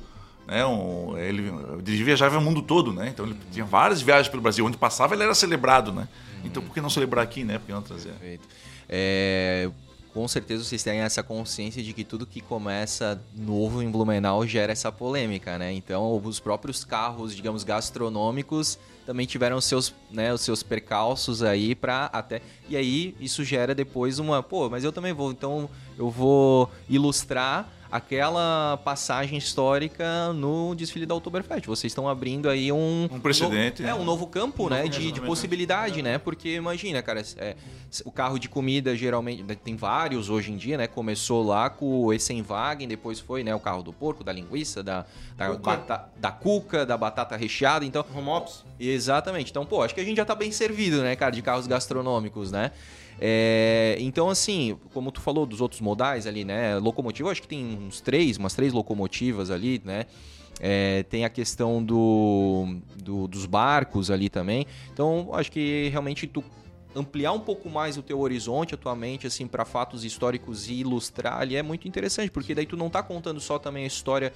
[0.52, 1.50] Né, um, ele,
[2.04, 3.08] viajava o mundo todo, né?
[3.08, 4.66] Então ele tinha várias viagens pelo Brasil.
[4.66, 6.06] Onde passava, ele era celebrado, né?
[6.44, 7.58] Então por que não celebrar aqui, né?
[7.58, 8.10] Por que não trazer?
[8.10, 8.46] Perfeito.
[8.86, 9.70] É,
[10.12, 14.72] com certeza vocês têm essa consciência de que tudo que começa novo em Blumenau gera
[14.72, 15.72] essa polêmica, né?
[15.72, 22.06] Então, os próprios carros, digamos, gastronômicos também tiveram seus, né, os seus percalços aí para
[22.12, 26.70] até e aí isso gera depois uma, pô, mas eu também vou, então eu vou
[26.88, 31.66] ilustrar aquela passagem histórica no desfile da Oktoberfest.
[31.66, 34.00] Vocês estão abrindo aí um Um precedente, novo, é né?
[34.00, 35.26] um novo campo, Um né, novo de, de relacionamento.
[35.30, 36.16] possibilidade, né?
[36.18, 37.54] Porque imagina, cara, é,
[38.04, 40.86] o carro de comida geralmente né, tem vários hoje em dia, né?
[40.86, 45.04] Começou lá com o Essenwagen, depois foi, né, o carro do porco, da linguiça, da
[45.36, 48.64] da, bata- da cuca, da batata recheada, então Home ops.
[48.80, 49.50] Exatamente.
[49.50, 52.50] Então, pô, acho que a gente já tá bem servido, né, cara, de carros gastronômicos,
[52.50, 52.70] né?
[53.24, 56.76] É, então, assim, como tu falou dos outros modais ali, né?
[56.78, 60.06] Locomotiva, acho que tem uns três, umas três locomotivas ali, né?
[60.58, 64.66] É, tem a questão do, do- dos barcos ali também.
[64.92, 66.42] Então, acho que realmente tu
[66.96, 70.74] ampliar um pouco mais o teu horizonte, a tua mente, assim, para fatos históricos e
[70.80, 74.32] ilustrar ali é muito interessante, porque daí tu não tá contando só também a história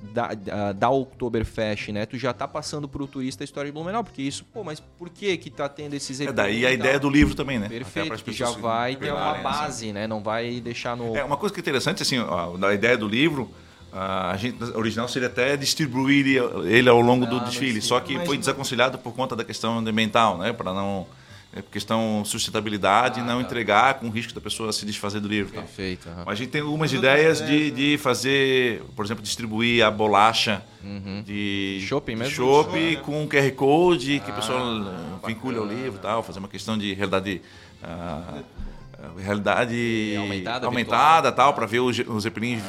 [0.00, 2.06] da, da, da Oktoberfest, né?
[2.06, 5.08] Tu já tá passando pro turista a história de Blumenau, porque isso, pô, mas por
[5.08, 7.68] que que tá tendo esses É eventos daí a ideia do livro também, né?
[7.68, 9.42] Perfeito, que já vai ter uma assim.
[9.42, 10.06] base, né?
[10.06, 11.16] Não vai deixar no...
[11.16, 13.50] É, uma coisa que é interessante, assim, ó, da ideia do livro,
[13.92, 16.26] a gente, a original seria até distribuir
[16.66, 17.88] ele ao longo do Ah, desfile, mas sim.
[17.88, 20.52] só que Mas foi desaconselhado por conta da questão ambiental, né?
[20.52, 21.06] Para não.
[21.56, 23.40] É por questão sustentabilidade, Ah, não tá.
[23.46, 25.54] entregar com o risco da pessoa se desfazer do livro.
[25.54, 25.62] tal.
[25.62, 26.06] Perfeito.
[26.06, 26.22] aham.
[26.26, 27.76] Mas a gente tem algumas Mas outras ideias de, ideias, né?
[27.76, 31.22] de fazer, por exemplo, distribuir a bolacha Uhum.
[31.24, 32.34] de Shopping mesmo?
[32.34, 33.02] Shopping, né?
[33.02, 36.48] com QR Code que a Ah, pessoa eh, vincule ao livro e tal, fazer uma
[36.48, 37.40] questão de realidade.
[37.82, 38.42] ah,
[38.98, 42.62] ah, realidade Aumentada, aumentada tal para ver os, os zeppelins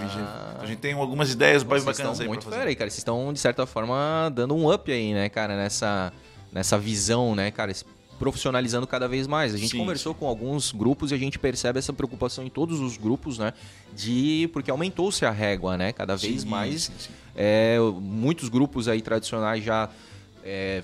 [0.62, 2.58] a gente tem algumas ideias bem Vocês bacanas estão aí muito pra fazer.
[2.58, 2.89] fera aí, cara.
[2.89, 6.12] Vocês estão, de certa forma, dando um up aí, né, cara, nessa,
[6.52, 7.71] nessa visão, né, cara,
[8.19, 9.53] profissionalizando cada vez mais.
[9.53, 12.80] A gente Sim, conversou com alguns grupos e a gente percebe essa preocupação em todos
[12.80, 13.53] os grupos, né,
[13.95, 14.49] de...
[14.53, 16.84] porque aumentou-se a régua, né, cada vez Sim, mais.
[16.84, 17.10] sim, sim.
[17.36, 19.89] É, muitos grupos aí tradicionais já
[20.43, 20.82] é,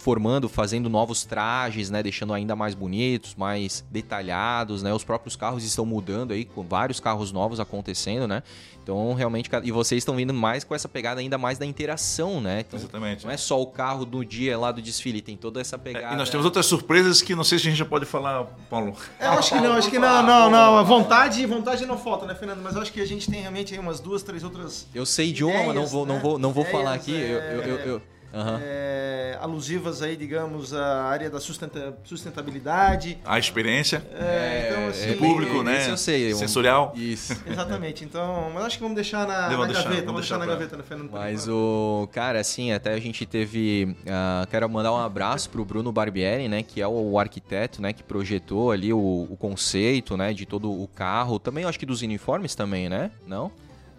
[0.00, 4.92] formando, fazendo novos trajes, né, deixando ainda mais bonitos, mais detalhados, né?
[4.94, 8.42] Os próprios carros estão mudando aí, com vários carros novos acontecendo, né?
[8.90, 12.64] Então, realmente, e vocês estão vindo mais com essa pegada ainda mais da interação, né?
[12.66, 13.24] Então, Exatamente.
[13.24, 16.12] não é só o carro do dia lá do desfile, tem toda essa É, pegada.
[16.14, 18.92] e nós temos outras surpresas que não sei se a gente já pode falar, Paulo.
[19.20, 20.76] É, eu acho que não, acho que não, não, não.
[20.76, 22.60] A vontade, vontade não falta, né, Fernando?
[22.64, 24.88] Mas eu acho que a gente tem realmente aí umas duas, três outras.
[24.92, 26.20] Eu sei idioma, não ideias, vou, não né?
[26.20, 27.12] vou, não vou Ideias, falar aqui.
[27.12, 28.60] Eu, é, eu, eu, eu- Aham.
[28.62, 33.18] É, alusivas aí, digamos, à área da sustenta- sustentabilidade.
[33.24, 35.80] A experiência É, então, assim, do público, né?
[35.80, 36.34] Isso eu sei.
[36.34, 36.92] um- Sensorial.
[36.96, 37.32] Isso.
[37.46, 38.04] Exatamente.
[38.04, 40.06] Então, mas acho que vamos deixar na, na deixar, gaveta.
[40.06, 41.10] vamos deixar na gaveta, né, Fernando?
[41.12, 43.96] Mas o cara, assim, até a gente teve.
[44.08, 46.62] ah, quero mandar um abraço pro Bruno Barbieri, né?
[46.62, 47.92] Que é o arquiteto, né?
[47.92, 50.32] Que projetou ali o, o conceito, né?
[50.32, 51.38] De todo o carro.
[51.38, 53.10] Também acho que dos uniformes também, né?
[53.26, 53.50] Não?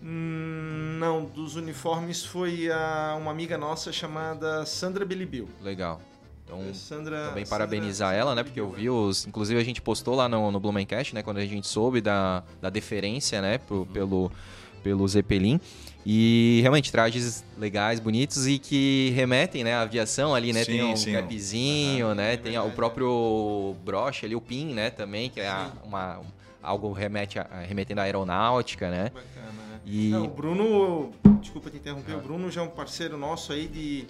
[0.02, 5.48] Não, dos uniformes foi a, uma amiga nossa chamada Sandra Belibil.
[5.62, 6.02] Legal.
[6.44, 8.44] Então, Sandra, também parabenizar Sandra ela, né?
[8.44, 9.26] Porque eu vi os.
[9.26, 11.24] Inclusive a gente postou lá no, no Blumencast, né?
[11.24, 13.58] Quando a gente soube da, da deferência, né?
[13.60, 14.32] Pro, pelo,
[14.84, 15.60] pelo Zeppelin.
[16.06, 19.76] E realmente trajes legais, bonitos e que remetem, né?
[19.76, 20.64] à aviação ali, né?
[20.64, 21.14] Sim, tem um sim.
[21.14, 22.34] capzinho, né?
[22.34, 24.90] é tem o próprio broche ali, o pin, né?
[24.90, 26.20] Também, que é a- uma,
[26.62, 29.12] algo remete a, remetendo à aeronáutica, né?
[29.14, 29.71] Bacana, né?
[29.86, 30.10] E.
[30.10, 34.06] Não, o Bruno, desculpa te interromper, o Bruno já é um parceiro nosso aí de,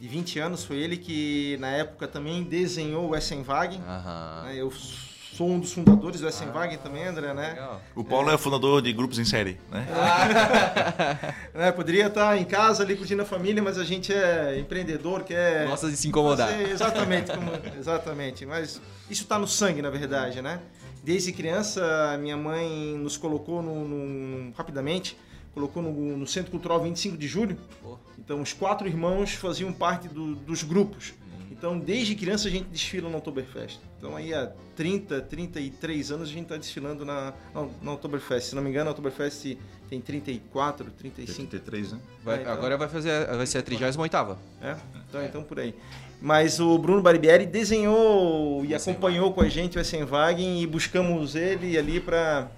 [0.00, 0.64] de 20 anos.
[0.64, 3.80] Foi ele que, na época, também desenhou o Essenwagen.
[3.86, 4.42] Aham.
[4.46, 4.54] né?
[4.56, 4.70] Eu
[5.40, 7.50] sou um dos fundadores do Essenwagen também, André, né?
[7.50, 7.80] Legal.
[7.94, 8.36] O Paulo é.
[8.36, 9.86] fundador de grupos em série, né?
[11.54, 11.72] né?
[11.72, 15.66] Poderia estar em casa ali curtindo a família, mas a gente é empreendedor, quer...
[15.66, 16.48] Gosta de se incomodar.
[16.48, 18.44] fazer exatamente, como- exatamente.
[18.44, 20.60] Mas isso está no sangue, na verdade, né?
[21.02, 25.16] Desde criança, minha mãe nos colocou no, no- rapidamente,
[25.54, 27.56] colocou no, no Centro Cultural 25 de Julho.
[28.18, 31.10] Então, os quatro irmãos faziam parte do- dos grupos.
[31.10, 31.46] Uhum.
[31.50, 33.80] Então, desde criança a gente desfila no Oktoberfest.
[33.98, 38.50] Então, aí há 30, 33 anos a gente está desfilando na, na, na Oktoberfest.
[38.50, 39.56] Se não me engano, a Oktoberfest
[39.88, 42.00] tem 34, 35 33, né?
[42.22, 43.98] Vai- É, então- Agora vai, fazer, vai ser a 38
[44.62, 44.76] é?
[45.08, 45.74] Então, então por aí.
[46.20, 51.78] Mas o Bruno Barbieri desenhou e acompanhou com a gente o Essenwagen e buscamos ele
[51.78, 52.48] ali para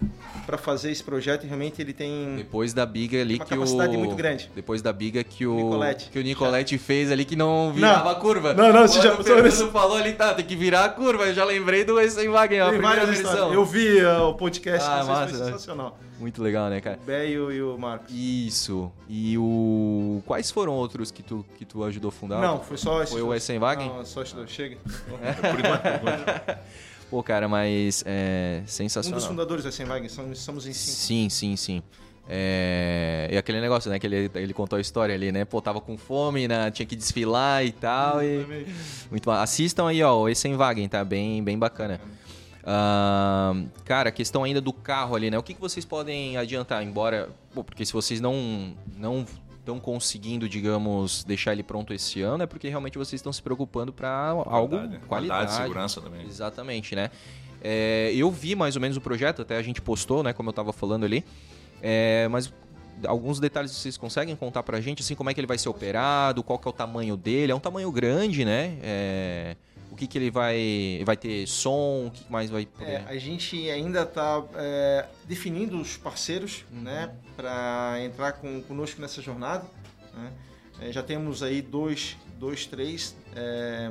[0.46, 3.56] para fazer esse projeto e realmente ele tem Depois da biga ali uma que o.
[3.56, 4.50] capacidade muito grande.
[4.54, 5.54] Depois da biga que o.
[5.56, 6.10] Nicolete.
[6.10, 8.10] Que o Nicolete fez ali que não virava Não.
[8.10, 8.54] a curva.
[8.54, 11.24] Não, não, você já- o Fernando falou ali, tá, tem que virar a curva.
[11.24, 13.52] Eu já lembrei do Essenwagen, a Tem primeira versão.
[13.52, 15.44] Eu vi uh, o podcast, Ah, foi massa, né?
[15.46, 15.98] sensacional.
[16.18, 16.98] Muito legal, né, cara?
[17.02, 18.14] O Beio e o Marcos.
[18.14, 18.92] Isso.
[19.08, 20.22] E o.
[20.24, 22.40] Quais foram outros que tu, que tu ajudou a fundar?
[22.40, 23.10] Não, foi só esse.
[23.12, 23.88] Foi o Essenwagen?
[23.88, 24.48] Não, só dois.
[24.50, 24.76] Chega.
[24.86, 26.58] Por enquanto, por enquanto.
[27.12, 29.18] Pô, cara, mas é Um sensacional.
[29.20, 30.96] dos fundadores do Essenwagen, somos, em cinco.
[30.96, 31.82] Sim, sim, sim.
[32.26, 33.28] É...
[33.30, 33.98] E aquele negócio, né?
[33.98, 35.44] Que ele, ele contou a história ali, né?
[35.44, 36.70] Pô, tava com fome, né?
[36.70, 38.22] tinha que desfilar e tal.
[38.24, 38.66] E...
[39.10, 41.04] Muito ma- Assistam aí, ó, o Essenwagen, tá?
[41.04, 42.00] Bem, bem bacana.
[42.64, 45.36] Ahn, cara, a questão ainda do carro ali, né?
[45.38, 46.82] O que, que vocês podem adiantar?
[46.82, 47.28] Embora.
[47.54, 49.26] Pô, porque se vocês não não
[49.62, 53.92] estão conseguindo, digamos, deixar ele pronto esse ano, é porque realmente vocês estão se preocupando
[53.92, 54.44] para algo
[54.76, 55.06] Qualidade, qualidade.
[55.06, 56.26] qualidade, segurança também.
[56.26, 57.10] Exatamente, né?
[57.62, 60.32] É, eu vi mais ou menos o projeto, até a gente postou, né?
[60.32, 61.24] Como eu tava falando ali.
[61.80, 62.52] É, mas
[63.06, 66.42] alguns detalhes vocês conseguem contar pra gente, assim, como é que ele vai ser operado,
[66.42, 67.52] qual que é o tamanho dele.
[67.52, 68.76] É um tamanho grande, né?
[68.82, 69.56] É,
[69.92, 71.02] o que que ele vai...
[71.04, 72.90] Vai ter som, o que mais vai poder...
[72.90, 74.42] É, a gente ainda está
[75.26, 76.80] definindo os parceiros Uhum.
[76.82, 79.64] né, para entrar com, conosco nessa jornada.
[80.14, 80.32] né.
[80.80, 83.90] É, já temos aí dois, dois três é,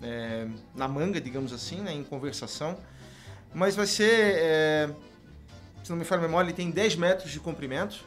[0.00, 2.78] é, na manga, digamos assim, né, em conversação.
[3.52, 4.90] Mas vai ser, é,
[5.82, 8.04] se não me falha a memória, ele tem 10 metros de comprimento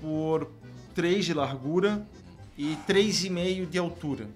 [0.00, 0.50] por
[0.94, 2.06] 3 de largura
[2.56, 4.26] e 3,5 de altura.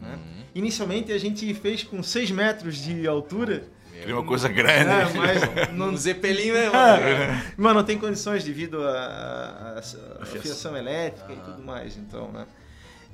[0.00, 0.14] Né.
[0.14, 0.42] Uhum.
[0.54, 4.88] Inicialmente a gente fez com 6 metros de altura, Queria uma coisa grande.
[4.90, 5.40] é, mas
[5.74, 6.76] não, Um Zeppelin mesmo.
[6.76, 9.80] é, mas não tem condições devido à
[10.40, 12.46] fiação elétrica e tudo mais, então, né?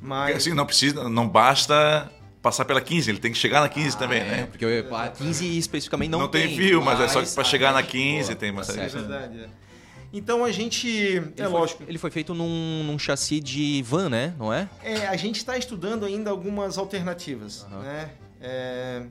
[0.01, 2.11] Mas assim, não precisa, não basta
[2.43, 4.47] passar pela 15, ele tem que chegar na 15 também, É, né?
[4.51, 7.81] porque a 15 especificamente não, Não, tem, fio, mas, é só que para chegar na
[7.81, 9.41] gente- 15 Boa, tem tá é verdade.
[9.41, 9.49] é.
[10.17, 14.09] Então a gente, Ele é foi- lógico, Ele foi feito num, num chassi de van,
[14.09, 14.33] né?
[14.39, 14.69] Não é?
[14.83, 17.83] é, a gente está estudando ainda algumas alternativas, Aham.
[17.83, 18.11] né?
[18.41, 19.03] É,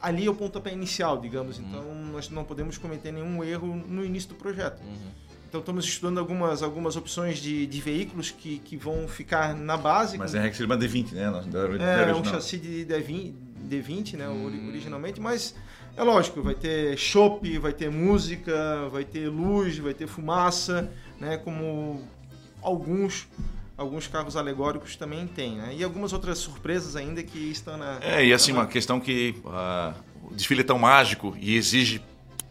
[0.00, 1.58] ali é o pontapé inicial, digamos.
[1.58, 1.64] Uhum.
[1.68, 4.80] Então nós não podemos cometer nenhum erro no início do projeto.
[4.82, 5.24] Uhum.
[5.48, 10.16] Então estamos estudando algumas, algumas opções de, de veículos que, que vão ficar na base.
[10.18, 11.30] Mas com- é Rex Silva D20, né?
[11.46, 13.34] Da- da É, um chassi de D20,
[13.68, 14.68] D20 né, Hum.
[14.68, 15.54] originalmente, mas
[15.96, 21.36] é lógico, vai ter chopp, vai ter música, vai ter luz, vai ter fumaça, né,
[21.38, 22.02] como
[22.62, 23.26] alguns
[23.76, 25.74] alguns carros alegóricos também tem, né?
[25.76, 29.92] E algumas outras surpresas ainda que estão na É, e assim, uma questão que ah,
[30.30, 32.00] o desfile é tão mágico e exige,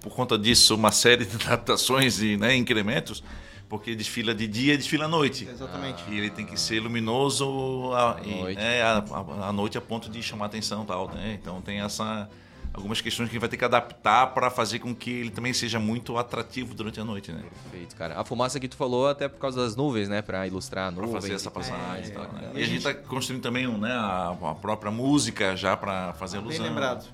[0.01, 3.23] por conta disso, uma série de adaptações e né, incrementos,
[3.69, 5.47] porque desfila de dia e desfila à noite.
[5.49, 6.03] Exatamente.
[6.09, 8.57] E ele tem que ser luminoso à, noite.
[8.57, 11.39] né, à, à- à noite a ponto de chamar atenção tal, né?
[11.41, 12.29] Então tem essa
[12.73, 15.53] algumas questões que a gente vai ter que adaptar para fazer com que ele também
[15.53, 17.43] seja muito atrativo durante a noite, né?
[17.69, 18.19] Perfeito, cara.
[18.19, 20.21] A fumaça que tu falou até por causa das nuvens, né?
[20.21, 21.21] Para ilustrar a Para nuvem.
[21.21, 22.51] fazer essa passagem É, e tal, né?
[22.55, 26.47] E a gente está construindo também né, a, a própria música já para fazer Bem
[26.47, 26.65] alusão.
[26.65, 27.05] lembrado.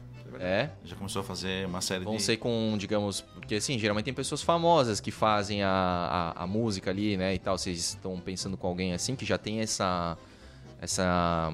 [0.41, 0.69] É.
[0.85, 2.21] Já começou a fazer uma série Vão de...
[2.21, 6.89] ser com, digamos, porque assim, geralmente tem pessoas famosas que fazem a, a, a música
[6.89, 7.57] ali, né, e tal.
[7.57, 10.17] Vocês estão pensando com alguém assim que já tem essa
[10.81, 11.51] essa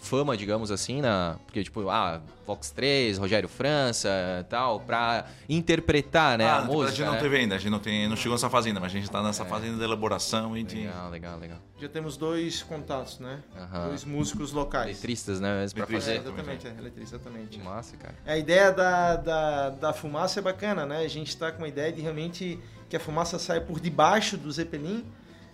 [0.00, 4.10] fama, digamos assim, na, porque tipo, ah, Fox 3, Rogério França,
[4.48, 6.88] tal, pra interpretar, né, ah, a música.
[6.88, 7.20] a gente não né?
[7.20, 9.22] teve ainda, a gente não, tem, não chegou nessa fase ainda, mas a gente está
[9.22, 9.46] nessa É.
[9.46, 10.76] fase ainda de elaboração e de...
[10.76, 11.58] Legal, legal, legal.
[11.78, 13.40] Já temos dois contatos, né?
[13.86, 14.96] Dois músicos locais.
[14.96, 15.82] Letristas, né, Letrista.
[15.82, 16.16] É, fazer.
[16.16, 17.58] exatamente, é, eletrista, exatamente.
[17.60, 18.14] Massa, cara.
[18.26, 20.98] A ideia da, da, da fumaça é bacana, né?
[20.98, 22.58] A gente está com a ideia de realmente
[22.88, 25.04] que a fumaça saia por debaixo do Zeppelin.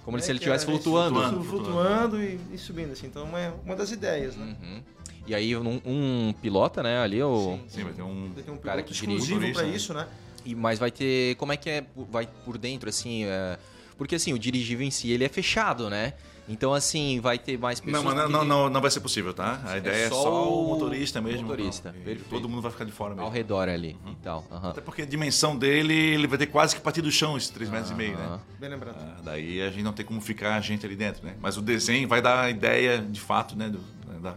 [0.06, 0.22] Como né?
[0.22, 1.20] se ele Que estivesse é- flutuando.
[1.20, 1.72] Flutuando, Flutuando.
[2.16, 3.06] flutuando e, e subindo, assim.
[3.08, 4.56] Então é uma das ideias, né?
[4.62, 4.82] Uhum.
[5.26, 7.58] E aí um, um pilota, né, ali, o...
[7.68, 8.30] Sim, vai ter um...
[8.32, 9.16] Vai ter um Cara piloto que dirige.
[9.16, 10.06] exclusivo para Motorista, isso, né?
[10.44, 11.34] E, mas vai ter.
[11.34, 11.80] Como é que é?
[11.80, 13.24] por- Vai por dentro, assim.
[13.24, 13.58] é,
[13.96, 16.12] porque assim, o dirigível em si ele é fechado, né?
[16.48, 18.04] Então, assim, vai ter mais pessoas.
[18.04, 19.60] Não, mas não, não, não, não vai ser possível, tá?
[19.64, 21.42] A ideia é só só, o motorista mesmo.
[21.48, 21.92] motorista.
[22.30, 23.30] Todo mundo vai ficar de fora Ao mesmo.
[23.30, 24.44] redor ali e tal.
[24.52, 24.70] aham.
[24.70, 27.68] Até porque a dimensão dele, ele vai ter quase que partir do chão, esses 3
[27.68, 28.38] metros e meio, né?
[28.60, 28.94] Bem lembrado.
[28.96, 31.34] Ah, daí a gente não tem como ficar a gente ali dentro, né?
[31.40, 33.68] Mas o desenho vai dar a ideia, de fato, né?
[33.68, 34.36] do- né, da,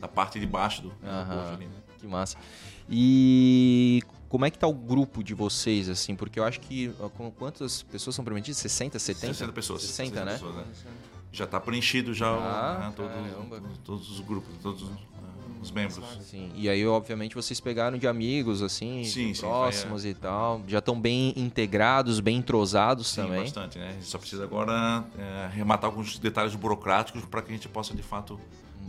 [0.00, 1.36] da parte de baixo do, do Aham.
[1.36, 1.72] corpo ali, né?
[1.98, 2.38] Que massa.
[2.88, 6.14] E como é que tá o grupo de vocês, assim?
[6.16, 6.90] Porque eu acho que.
[7.36, 8.56] Quantas pessoas são permitidas?
[8.56, 9.34] 60, 70?
[9.34, 9.82] 60 pessoas.
[9.82, 10.32] 60, né?
[10.32, 10.64] pessoas,
[11.32, 13.62] Já está preenchido já o- Ah, né, todo- caramba.
[13.84, 14.90] todos os grupos, todos os,
[15.62, 16.02] os membros.
[16.22, 16.50] Sim.
[16.54, 20.62] E aí, obviamente, vocês pegaram de amigos, assim, Sim, sim, próximos e tal.
[20.66, 23.40] Já estão bem integrados, bem entrosados Sim, também.
[23.42, 23.88] bastante, né?
[23.88, 27.94] A gente só precisa agora é, arrematar alguns detalhes burocráticos para que a gente possa,
[27.94, 28.40] de fato,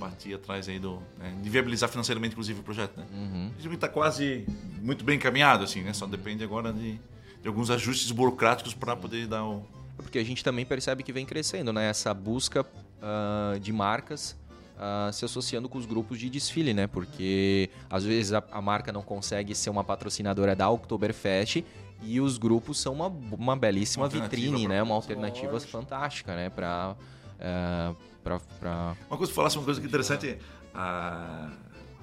[0.01, 0.99] partir atrás aí do...
[1.19, 3.05] Né, de viabilizar financeiramente, inclusive, o projeto, né?
[3.13, 3.51] Uhum.
[3.73, 4.45] Está quase
[4.81, 5.93] muito bem encaminhado, assim, né?
[5.93, 6.99] Só depende agora de,
[7.41, 9.63] de alguns ajustes burocráticos para poder dar o...
[9.97, 11.87] Porque a gente também percebe que vem crescendo, né?
[11.87, 12.65] Essa busca
[13.01, 14.35] ah, de marcas
[14.79, 16.87] ah, se associando com os grupos de desfile, né?
[16.87, 21.63] Porque às vezes a, a marca não consegue ser uma patrocinadora da Oktoberfest
[22.01, 24.81] e os grupos são uma, uma belíssima Uma vitrine, né?
[24.81, 25.71] Uma alternativa Lógico.
[25.71, 26.49] fantástica, né?
[26.49, 26.95] Pra,
[27.39, 30.37] ah, pra, pra- Uma coisa falasse uma coisa que interessante,
[30.73, 31.49] a,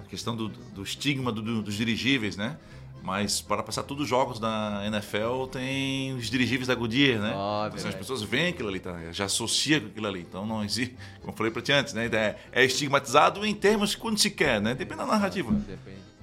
[0.08, 2.56] questão do, do estigma do- do- dos dirigíveis, né?
[3.02, 7.32] Mas para passar todos os jogos da NFL tem os dirigíveis da Goodyear, né?
[7.34, 8.98] Ah, então, assim, as pessoas veem aquilo ali, tá?
[9.12, 10.20] já associa com aquilo ali.
[10.20, 12.06] Então não existe, como falei para ti antes, né?
[12.06, 14.74] É, é estigmatizado em termos quando se quer, né?
[14.74, 15.54] Depende da narrativa.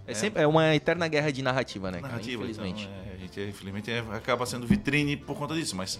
[0.06, 2.00] É, sempre é uma eterna guerra de narrativa, né?
[2.02, 2.84] narrativa, Infelizmente.
[2.84, 6.00] Então, é, a gente, infelizmente, é- acaba sendo vitrine por conta disso, mas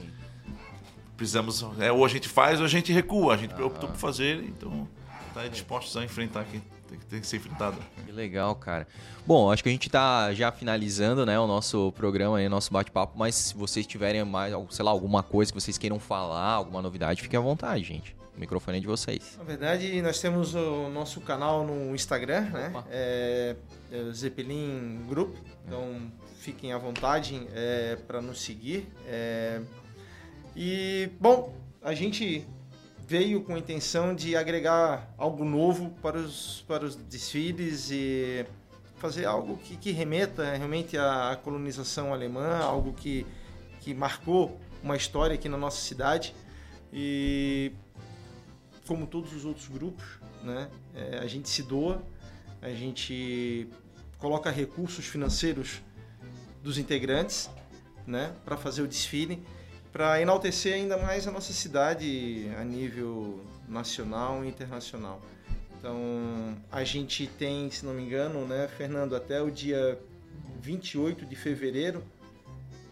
[1.16, 3.34] precisamos, é, ou a gente faz ou a gente recua.
[3.34, 4.88] A gente optou por fazer, então
[5.28, 7.78] está dispostos a enfrentar que tem, que tem que ser enfrentado.
[8.06, 8.88] Que legal, cara.
[9.26, 12.72] Bom, acho que a gente tá já finalizando, né, o nosso programa aí, o nosso
[12.72, 16.82] bate-papo, mas se vocês tiverem mais, sei lá, alguma coisa que vocês queiram falar, alguma
[16.82, 18.16] novidade, fiquem à vontade, gente.
[18.36, 19.36] O microfone é de vocês.
[19.38, 22.74] Na verdade, nós temos o nosso canal no Instagram, né?
[22.90, 23.56] É,
[23.90, 25.38] é o Zeppelin Group.
[25.66, 27.48] Então, fiquem à vontade
[28.06, 28.90] para nos seguir.
[29.08, 29.62] É,
[30.56, 32.48] e, bom, a gente
[33.08, 38.46] veio com a intenção de agregar algo novo para os, para os desfiles e
[38.96, 43.26] fazer algo que, que remeta realmente à colonização alemã, algo que,
[43.82, 46.34] que marcou uma história aqui na nossa cidade.
[46.92, 47.74] E
[48.88, 50.06] como todos os outros grupos,
[50.42, 50.70] né?
[50.94, 52.02] É, a gente se doa,
[52.62, 53.68] a gente
[54.18, 55.82] coloca recursos financeiros
[56.64, 57.50] dos integrantes,
[58.08, 58.34] né?
[58.46, 59.44] Para fazer o desfile,
[59.96, 65.22] para enaltecer ainda mais a nossa cidade a nível nacional e internacional.
[65.80, 65.98] Então,
[66.70, 69.98] a gente tem, se não me engano, né, Fernando, até o dia
[70.60, 72.04] 28 de fevereiro,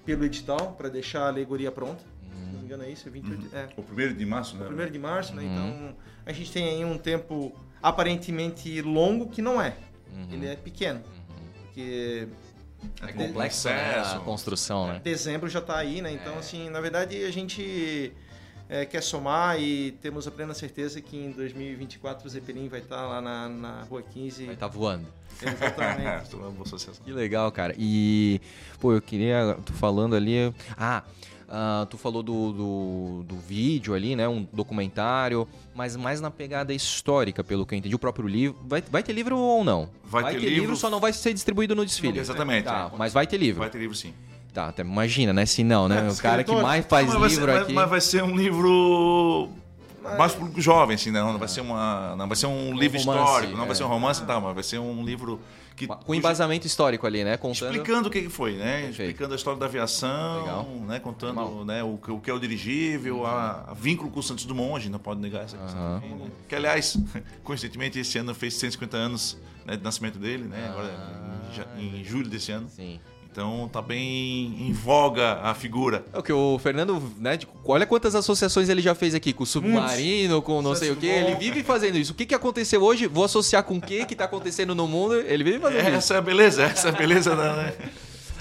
[0.05, 2.01] pelo edital, para deixar a alegoria pronta.
[2.21, 4.63] Se não me engano é isso, é 28, é, O primeiro de março, né?
[4.63, 5.43] o primeiro de março, né?
[5.43, 5.51] Uhum.
[5.51, 9.75] Então a gente tem aí um tempo aparentemente longo que não é.
[10.09, 10.27] Uhum.
[10.31, 11.01] Ele é pequeno.
[11.63, 12.29] Porque
[13.01, 15.01] É complexo, né, a construção, né?
[15.03, 16.11] dezembro já está aí, né?
[16.11, 18.13] Então, assim, na verdade a gente
[18.69, 23.05] é, quer somar e temos a plena certeza que em 2024 o Zeppelin vai estar
[23.05, 24.45] lá na, na Rua 15.
[24.45, 25.07] Vai estar voando.
[25.41, 26.33] Exatamente.
[27.03, 27.75] Que legal, cara.
[27.77, 28.41] E,
[28.79, 29.57] pô, eu queria.
[29.65, 30.53] Tu falando ali.
[30.77, 31.03] Ah,
[31.55, 34.27] ah, tu falou do, do, do vídeo ali, né?
[34.27, 37.93] Um documentário, mas mais na pegada histórica, pelo que eu entendi.
[37.93, 38.57] O próprio livro.
[38.65, 39.87] Vai, vai ter livro ou não?
[40.03, 42.17] Vai ter livro, livro, só não vai ser distribuído no desfile.
[42.17, 42.65] Exatamente.
[42.65, 42.97] Tá, é.
[42.97, 43.59] mas vai ter livro.
[43.59, 44.15] Vai ter livro sim.
[44.51, 45.45] Tá, até imagina, né?
[45.45, 46.07] Se não, né?
[46.07, 47.73] É, o cara que mais faz Mas vai ser- livro mas- aqui.
[47.73, 49.49] Mas vai ser um livro
[50.17, 51.21] mais público jovem, assim, né?
[51.21, 53.67] Não vai ser uma, não vai ser um, livro romance, histórico, não é.
[53.67, 55.39] vai ser um romance tal, mas vai ser um livro
[55.75, 57.35] que Com embasamento histórico ali, né?
[57.37, 57.71] Contando.
[57.71, 58.83] explicando o que foi, né?
[58.83, 58.91] Perfeito.
[59.09, 60.65] Explicando a história da aviação, Legal.
[60.87, 60.99] né?
[60.99, 61.83] Contando né?
[61.83, 64.79] o, que- o que é o dirigível, a, a vínculo com o Santos Dumont, a
[64.79, 65.79] gente não pode negar essa questão.
[65.81, 65.99] Aham.
[66.01, 66.31] também, né?
[66.47, 66.97] Que, aliás,
[67.43, 70.67] coincidentemente, esse ano fez 150 anos né, de nascimento dele, né?
[70.69, 70.93] Agora,
[71.51, 71.67] em, ja-
[71.99, 72.67] em julho desse ano.
[72.69, 72.99] Sim.
[73.33, 76.05] Então, tá bem em voga a figura.
[76.13, 77.39] É o que o Fernando, né?
[77.65, 81.07] olha quantas associações ele já fez aqui, com o submarino, com não sei o quê.
[81.07, 82.11] Ele vive fazendo isso.
[82.11, 83.07] O que, que aconteceu hoje?
[83.07, 85.15] Vou associar com o que que tá acontecendo no mundo.
[85.15, 85.97] Ele vive fazendo isso.
[85.97, 87.55] Essa é a beleza, essa é a beleza da...
[87.55, 87.73] Né?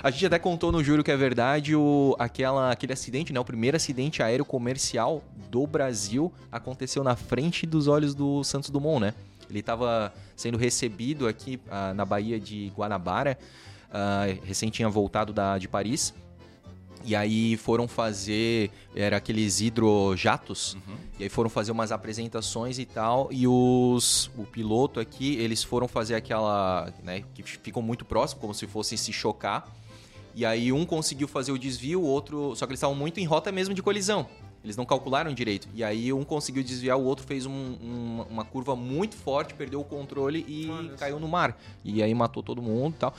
[0.02, 3.40] A gente até contou no Juro que é verdade o, aquela, aquele acidente, né?
[3.40, 9.00] O primeiro acidente aéreo comercial do Brasil aconteceu na frente dos olhos do Santos Dumont,
[9.00, 9.14] né?
[9.48, 13.38] Ele estava sendo recebido aqui ah, na Baía de Guanabara,
[13.92, 16.14] ah, recém tinha voltado da, de Paris.
[17.04, 20.76] E aí foram fazer, era aqueles hidrojatos,
[21.18, 25.88] e aí foram fazer umas apresentações e tal, e os o piloto aqui, eles foram
[25.88, 29.66] fazer aquela, né, que ficam muito próximo, como se fossem se chocar.
[30.32, 33.24] E aí um conseguiu fazer o desvio, o outro, só que eles estavam muito em
[33.24, 34.26] rota mesmo de colisão.
[34.64, 35.68] Eles não calcularam direito.
[35.74, 39.80] E aí um conseguiu desviar, o outro fez um- um- uma curva muito forte, perdeu
[39.80, 41.60] o controle e Olha caiu no mar.
[41.84, 43.14] E aí matou todo mundo e tal.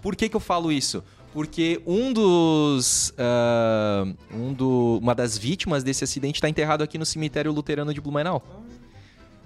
[0.00, 1.02] Por que, que eu falo isso?
[1.32, 3.12] Porque um dos.
[3.16, 8.00] ah, um do, uma das vítimas desse acidente está enterrado aqui no cemitério luterano de
[8.00, 8.42] Blumenau.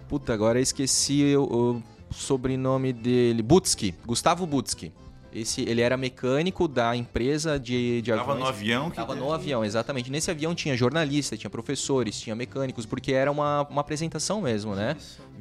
[0.08, 3.42] Puta, agora eu esqueci o, o sobrenome dele.
[3.42, 4.92] Butsky, Gustavo Butsky.
[5.34, 8.40] Esse, ele era mecânico da empresa de, de Tava aviões.
[8.40, 10.08] no avião que Tava no avião, exatamente.
[10.08, 14.96] Nesse avião tinha jornalista, tinha professores, tinha mecânicos, porque era uma, uma apresentação mesmo, né?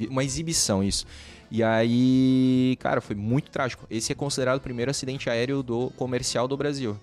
[0.09, 1.05] Uma exibição, isso.
[1.53, 3.85] E aí, cara, foi muito trágico.
[3.87, 6.97] Esse é considerado o primeiro acidente aéreo do comercial do Brasil.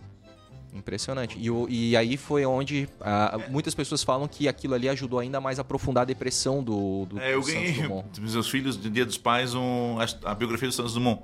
[0.75, 1.39] Impressionante.
[1.39, 5.61] E, e aí foi onde ah, muitas pessoas falam que aquilo ali ajudou ainda mais
[5.61, 7.75] a aprofundar a depressão do, do, É, eu ganhei
[8.19, 11.23] dos meus filhos, do Dia dos Pais, um, a, a biografia do Santos Dumont.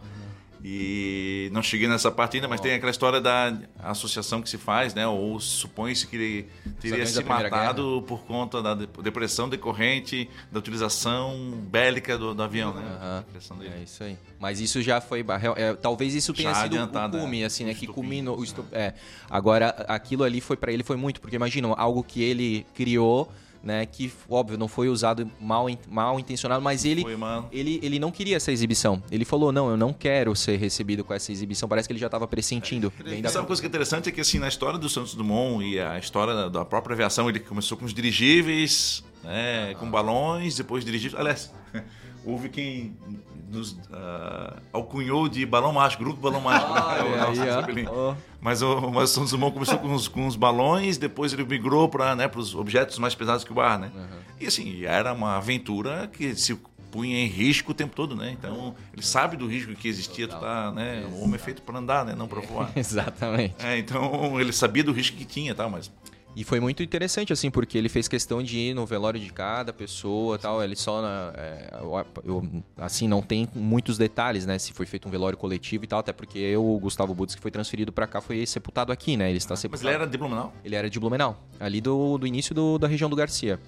[0.65, 4.95] E não cheguei nessa parte ainda, mas tem aquela história da associação que se faz,
[4.95, 5.07] né?
[5.07, 6.49] Ou supõe-se que ele
[6.81, 12.75] teria se matado por conta da de- depressão decorrente da utilização bélica do, do avião,
[12.75, 13.25] né?
[13.29, 13.75] Criação dele.
[13.79, 14.17] É isso aí.
[14.39, 15.25] Mas isso já foi.
[15.57, 17.47] é, talvez isso tenha Já sido o cume, é.
[17.47, 17.75] assim, né?
[17.75, 18.43] Que culminou.
[18.73, 18.95] É.
[19.31, 23.31] Agora, aquilo ali foi pra ele foi muito, porque imagina, algo que ele criou,
[23.63, 23.85] né?
[23.87, 27.03] Que, óbvio, não foi usado mal, mal intencionado, mas ele.
[27.03, 27.17] Foi.
[27.53, 29.03] Ele, ele não queria essa exibição.
[29.11, 31.69] Ele falou: não, eu não quero ser recebido com essa exibição.
[31.69, 32.93] Parece que ele já tava pressentindo.
[33.05, 35.65] Ainda- Sabe uma coisa que é interessante é que assim, na história do Santos Dumont
[35.65, 40.85] e a história da- própria aviação, ele começou com os dirigíveis, né, com balões, depois
[40.85, 41.19] dirigíveis.
[41.21, 41.53] Aliás,
[42.27, 42.97] houve quem
[43.49, 46.73] nos ah, alcunhou de balão mágico, grupo balão mágico.
[46.73, 47.25] né?
[47.29, 47.35] Ó.
[47.35, 47.87] Zeppelin.
[47.89, 48.15] Ó.
[48.41, 51.89] Mas o, mas o Santos Dumont começou com os, com os balões, depois ele migrou
[51.89, 53.91] para né, os objetos mais pesados que o ar, né?
[54.41, 56.59] E assim, era uma aventura que se
[56.91, 58.31] punha em risco o tempo todo, né?
[58.31, 61.07] Então, ele sabe do risco que existia, tu tá, né?
[61.13, 62.15] O homem é feito para andar, né?
[62.15, 62.71] Não para voar.
[62.75, 63.55] Exatamente.
[63.59, 65.69] É, então ele sabia do risco que tinha, tá?
[65.69, 65.91] Mas
[66.37, 69.73] E foi muito interessante, assim, porque ele fez questão de ir no velório de cada
[69.73, 70.63] pessoa tal.
[70.63, 71.01] Ele só.
[71.01, 71.71] na- é,
[72.25, 74.59] eu- assim, não tem muitos detalhes, né?
[74.59, 77.41] Se foi feito um velório coletivo e tal, até porque eu, o Gustavo Butz, que
[77.41, 79.31] foi transferido pra cá, foi sepultado aqui, né?
[79.31, 79.89] Ele está mas sepultado.
[79.89, 80.53] ele era de Blumenau.
[80.63, 83.59] Ele era de Blumenau, ali do, do início do- da região do Garcia.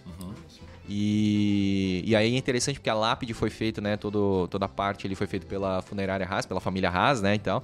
[0.91, 3.97] E, e aí é interessante porque a lápide foi feita, né?
[3.97, 7.35] Todo, toda a parte ele foi feito pela funerária Haas, pela família Haas, né?
[7.35, 7.63] E tal.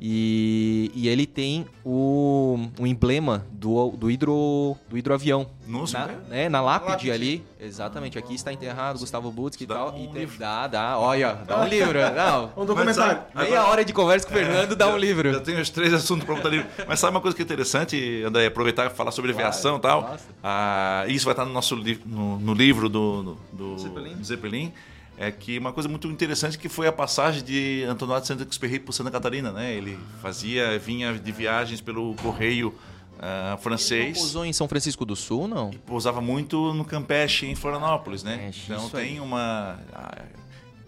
[0.00, 5.46] E, e ele tem o, o emblema do, do, hidro, do hidroavião.
[5.66, 7.10] No na, né, na lápide, Lápide.
[7.10, 7.44] ali.
[7.58, 8.18] Exatamente.
[8.18, 9.94] Aqui está enterrado Gustavo Butzki e Dá tal.
[9.94, 10.98] um e tem- dá, dá.
[10.98, 11.98] Olha, dá um livro.
[12.14, 13.22] Não, Um documentário.
[13.32, 15.32] Mas, meia hora de conversa com o Fernando dá um livro.
[15.32, 16.66] Já tenho os três assuntos para botar livro.
[16.86, 18.46] Mas sabe uma coisa que é interessante, André?
[18.46, 20.16] Aproveitar e falar sobre aviação e tal.
[20.42, 23.38] Ah, isso vai estar no nosso li no, no livro do, do,
[23.74, 24.22] do Zeppelin.
[24.22, 24.72] Zeppelin.
[25.16, 28.92] É que uma coisa muito interessante que foi a passagem de Antonote de Saint-Exupéry por
[28.92, 29.72] Santa Catarina, né?
[29.72, 32.74] Ele fazia, vinha de viagens pelo correio
[33.20, 34.18] ah, Não francês.
[34.18, 35.70] pousou em São Francisco do Sul, não?
[35.86, 38.36] pousava muito no Campeche, em Florianópolis, né?
[38.36, 38.90] Campeche, então aí.
[39.08, 40.22] tem uma ah,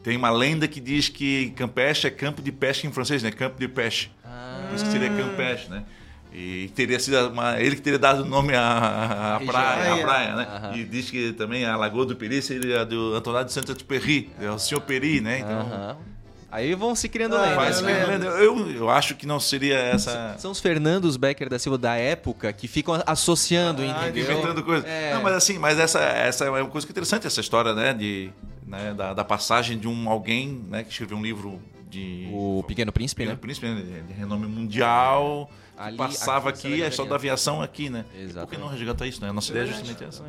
[0.02, 3.30] tem uma lenda que diz que Campeche é campo de pesca em francês, né?
[3.30, 4.10] Campo de peixe.
[4.68, 5.84] Por isso que seria Campeche, né?
[6.38, 10.02] E teria sido uma- ele que teria dado o nome à, à praia, à é.
[10.02, 10.46] praia, né?
[10.54, 10.76] Aham.
[10.76, 14.58] E diz que também a Lagoa do Peri seria do Antonário de Saint-Exupéry, é o
[14.58, 15.38] senhor Peri, né?
[15.38, 15.96] Então, Aham.
[16.50, 17.82] Aí vão se criando Ah, lendas.
[17.82, 18.26] é, lenda.
[18.26, 22.52] eu, eu acho que não seria essa São os Fernandos Becker da Silva da época
[22.52, 24.30] que ficam associando, Ah, entendeu?
[24.30, 24.88] inventando coisas.
[24.88, 25.14] É.
[25.14, 27.92] Não, mas assim, mas essa, essa é uma coisa é interessante, essa história, né?
[27.94, 28.30] De,
[28.66, 31.60] né, da, da passagem de um alguém né, que escreveu um livro
[31.90, 32.28] de.
[32.32, 33.40] O Pequeno Príncipe, Pequeno né?
[33.40, 35.50] Príncipe, né, de, de renome mundial.
[35.50, 38.04] que Ali- passava aqui aqui, a história da aviação aqui, né?
[38.14, 39.28] E Por que não resgatar isso, né?
[39.28, 40.24] A nossa ideia é justamente essa.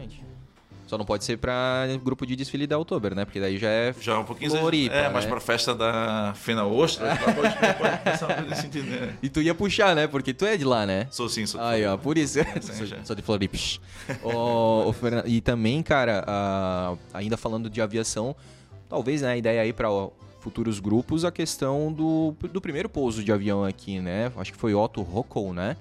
[0.87, 3.25] Só não pode ser pra grupo de desfile da Oktober, né?
[3.25, 5.09] Porque daí já é Já é um pouquinho Floripa, É, né?
[5.09, 9.13] mas pra festa da Fena Ostra, pode, já pode pensar nesse sentido, né?
[9.21, 10.07] E tu ia puxar, né?
[10.07, 11.07] Porque tu é de lá, né?
[11.11, 12.39] Sou sim, sou Aí, ó, por isso.
[12.61, 13.57] sim, sou, sou de Floripa.
[14.97, 18.33] Fernando, e também, cara, ah, ainda falando de aviação,
[18.87, 19.89] talvez né, a ideia aí para
[20.47, 24.31] futuros grupos, a questão do, do primeiro pouso de avião aqui, né?
[24.37, 25.75] Acho que foi Otto Rockow, né?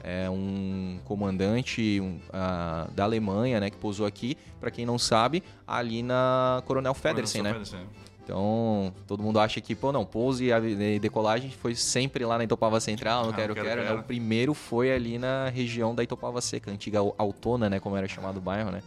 [0.00, 5.42] É um comandante um, ah, da Alemanha, né, que pousou aqui, para quem não sabe,
[5.66, 7.52] ali na Coronel Federsen, né?
[7.52, 7.80] Federsen.
[8.24, 12.78] Então, todo mundo acha que, pô, não, pouso e, decolagem foi sempre lá na Itopava
[12.78, 13.88] Central, no Ah, Quero Quero Quero, né?
[13.88, 14.00] Quero.
[14.00, 18.36] O primeiro foi ali na região da Itopava Seca, antiga Altona, né, como era chamado
[18.36, 18.82] o bairro, né?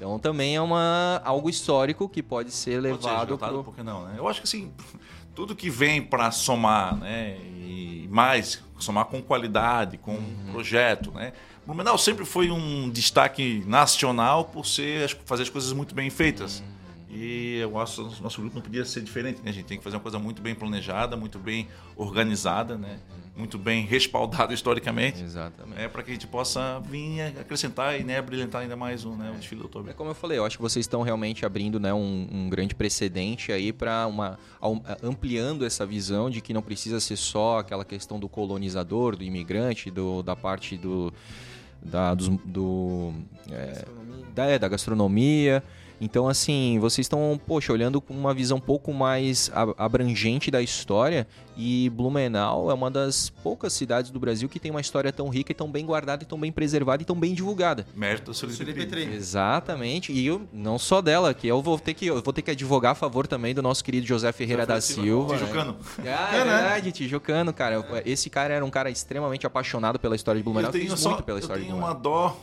[0.00, 3.64] Então também é uma, algo histórico que pode ser Pode ser levado resgatado, pro...
[3.64, 4.14] por que não, né?
[4.16, 4.72] Eu acho que assim,
[5.34, 7.36] tudo que vem para somar, né?
[7.36, 10.52] E mais, somar com qualidade, com Uhum.
[10.52, 11.34] projeto, né?
[11.66, 16.60] Blumenau sempre foi um destaque nacional por ser, fazer as coisas muito bem feitas.
[16.60, 16.66] Uhum.
[17.12, 19.50] E eu acho que o nosso grupo não podia ser diferente, né?
[19.50, 22.98] A gente tem que fazer uma coisa muito bem planejada, muito bem organizada, né?
[23.36, 25.22] Muito bem respaldada historicamente.
[25.22, 25.80] Exatamente.
[25.80, 29.30] É, para que a gente possa vir acrescentar e né, brilhantar ainda mais o, né,
[29.34, 29.94] o desfile do É outubro.
[29.94, 33.50] como eu falei, eu acho que vocês estão realmente abrindo né, um, um grande precedente
[33.50, 38.20] aí para uma au- ampliando essa visão de que não precisa ser só aquela questão
[38.20, 41.12] do colonizador, do imigrante, do, da parte do
[41.82, 43.14] da, dos- do
[43.50, 44.26] é, Gastronomia.
[44.34, 45.62] da, é, da gastronomia.
[46.00, 51.26] Então, assim, vocês estão, poxa, olhando com uma visão um pouco mais abrangente da história.
[51.56, 55.52] E Blumenau é uma das poucas cidades do Brasil que tem uma história tão rica
[55.52, 57.86] e tão bem guardada, e tão bem preservada e tão bem divulgada.
[57.94, 58.32] Mérito.
[58.72, 59.14] Petrini.
[59.14, 60.10] Exatamente.
[60.10, 62.92] E eu, não só dela, que eu vou ter que eu vou ter que advogar
[62.92, 65.34] a favor também do nosso querido José Ferreira da Silva.
[65.34, 65.40] né?
[65.40, 65.76] Tijucano.
[65.98, 67.84] Ah, é verdade, Tijucano, cara.
[68.06, 70.68] Esse cara era um cara extremamente apaixonado pela história de Blumenau.
[70.68, 71.94] eu tenho, fez só, muito pela eu história de tenho Blumenau.
[71.96, 72.36] uma dó.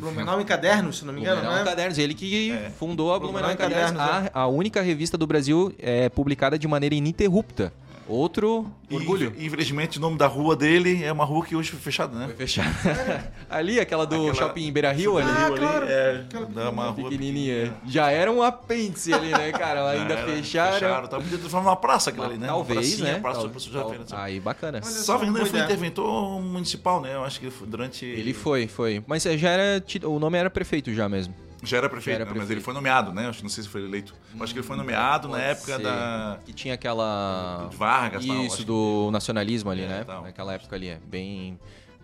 [0.00, 1.70] Blumenau em caderno, se não me engano, Blumenau né?
[1.70, 2.70] Cadernos, ele que É.
[2.70, 6.58] fundou a Blumenau, Blumenau em Cadernos, Cadernos, a, a única revista do Brasil é, publicada
[6.58, 7.72] de maneira ininterrupta.
[8.10, 9.32] Outro E, orgulho.
[9.38, 12.26] Infelizmente, o nome da rua dele é uma rua que hoje foi fechada, né?
[12.26, 12.68] Foi fechado.
[13.48, 15.28] ali, aquela do Aquela- shopping Beira Rio ali.
[15.30, 15.86] Ah, ali claro.
[15.88, 17.72] é Aquela dá uma rua pequenininha.
[17.86, 19.90] Já era um apêndice ali, né, cara?
[19.90, 20.72] Ainda Era, fecharam.
[20.74, 21.08] Fecharam.
[21.08, 22.46] Tá podia transformar numa praça aquilo ali, né?
[22.48, 23.20] Talvez, uma pracinha, né?
[23.20, 24.20] Praça Tal- do professor José tal-.
[24.20, 24.78] Aí, bacana.
[24.82, 25.02] Olha só.
[25.04, 25.64] Salvo engano, ele foi ideia.
[25.72, 27.14] interventor municipal, né?
[27.14, 28.04] Eu acho que durante.
[28.04, 29.02] Ele foi, foi.
[29.06, 29.82] Mas já era.
[30.04, 31.32] O nome era prefeito já mesmo.
[31.62, 32.30] Já era prefeito, Já era né?
[32.30, 32.52] mas prefeito.
[32.58, 33.28] ele foi nomeado, né?
[33.28, 34.14] Acho que não sei se foi eleito.
[34.40, 35.82] Acho que ele foi nomeado na época ser.
[35.82, 36.38] da.
[36.44, 37.68] Que tinha aquela.
[37.70, 40.04] de Vargas, tal, Isso, acho do nacionalismo ali, É, né?
[40.04, 40.22] tal.
[40.22, 40.88] Naquela época ali.
[40.88, 41.58] É bem.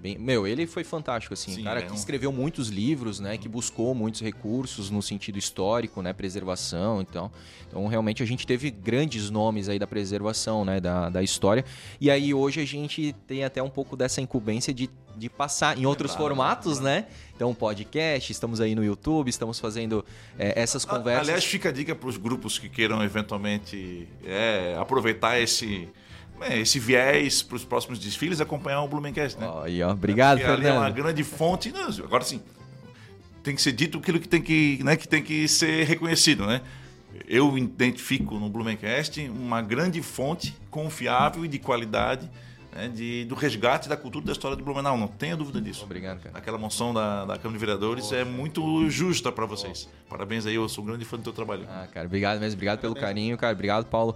[0.07, 1.52] Bem, meu, ele foi fantástico, assim.
[1.52, 3.36] Sim, cara é que um- escreveu muitos livros, né?
[3.36, 6.12] Que buscou muitos recursos no sentido histórico, né?
[6.12, 7.28] Preservação, então.
[7.66, 10.78] Então, realmente, a gente teve grandes nomes aí da preservação, né?
[10.80, 11.64] Da, da história.
[12.00, 15.86] E aí, hoje, a gente tem até um pouco dessa incumbência de, de passar em
[15.86, 16.90] outros Lembrar, formatos, lembrar.
[17.00, 17.07] né?
[17.34, 20.04] Então, podcast, estamos aí no YouTube, estamos fazendo
[20.38, 21.22] é, essas conversas.
[21.28, 25.88] Aliás, fica a dica para os grupos que queiram eventualmente é, aproveitar esse, é,
[26.51, 29.51] esse viés para os próximos desfiles, acompanhar o Blumencast, né?
[29.62, 29.91] Aí, ó.
[29.93, 30.95] Obrigado, Porque ali é uma Fernando.
[30.95, 31.72] grande fonte.
[31.72, 32.41] Não, agora sim,
[33.43, 36.61] tem que ser dito aquilo que tem que, né, que tem que ser reconhecido, né?
[37.26, 42.28] Eu identifico no Blumencast uma grande fonte confiável e de qualidade
[42.76, 45.82] né, de, do resgate da cultura da história de Blumenau, não tenha dúvida disso.
[45.84, 46.37] Obrigado, cara.
[46.37, 49.89] Aquela moção da, da Câmara de Vereadores é muito justa para vocês.
[50.09, 51.66] Parabéns aí, eu sou um grande fã do teu trabalho.
[51.68, 54.14] Ah, cara, obrigado mesmo, obrigado pelo carinho, cara, obrigado, Paulo.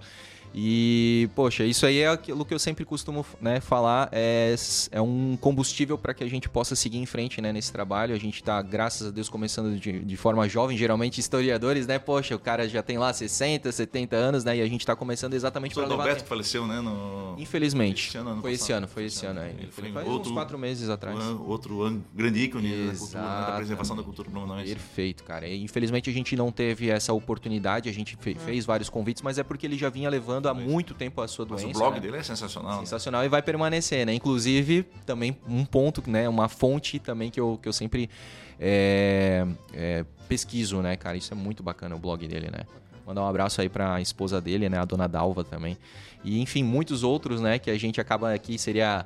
[0.55, 4.55] E, poxa, isso aí é aquilo que eu sempre costumo né, falar, é,
[4.91, 8.15] é um combustível para que a gente possa seguir em frente né, nesse trabalho.
[8.15, 11.99] A gente tá, graças a Deus, começando de, de forma jovem, geralmente historiadores, né?
[11.99, 14.57] Poxa, o cara já tem lá 60, 70 anos, né?
[14.57, 16.03] E a gente tá começando exatamente Foi para o levar...
[16.03, 16.81] Adalberto que faleceu, né?
[16.81, 17.37] No...
[17.39, 18.09] Infelizmente.
[18.09, 19.55] Esse ano, ano foi esse ano, foi esse ano aí.
[19.59, 21.17] Ele foi Faz outro- uns quatro meses atrás.
[21.19, 24.73] um- Outro an- grande ícone da, cultura, né, da preservação da cultura blumenauense.
[24.73, 25.47] Perfeito, cara.
[25.47, 29.39] E, infelizmente a gente não teve essa oportunidade, a gente fe- fez vários convites, mas
[29.39, 31.79] é porque ele já vinha levando há muito tempo a sua Mas doença.
[31.79, 32.01] o blog né?
[32.01, 32.73] dele é sensacional.
[32.73, 32.79] né?
[32.81, 34.15] Sensacional e vai permanecer, né?
[34.15, 36.29] Inclusive, também um ponto, né?
[36.29, 38.09] Uma fonte também que eu, que eu sempre
[38.59, 41.17] é, é, pesquiso, né, cara?
[41.17, 42.65] Isso é muito bacana o blog dele, né?
[43.07, 44.79] Mandar um abraço aí pra esposa dele, né?
[44.79, 45.77] A dona Dalva também.
[46.23, 47.59] E, enfim, muitos outros, né?
[47.59, 49.05] Que a gente acaba aqui, seria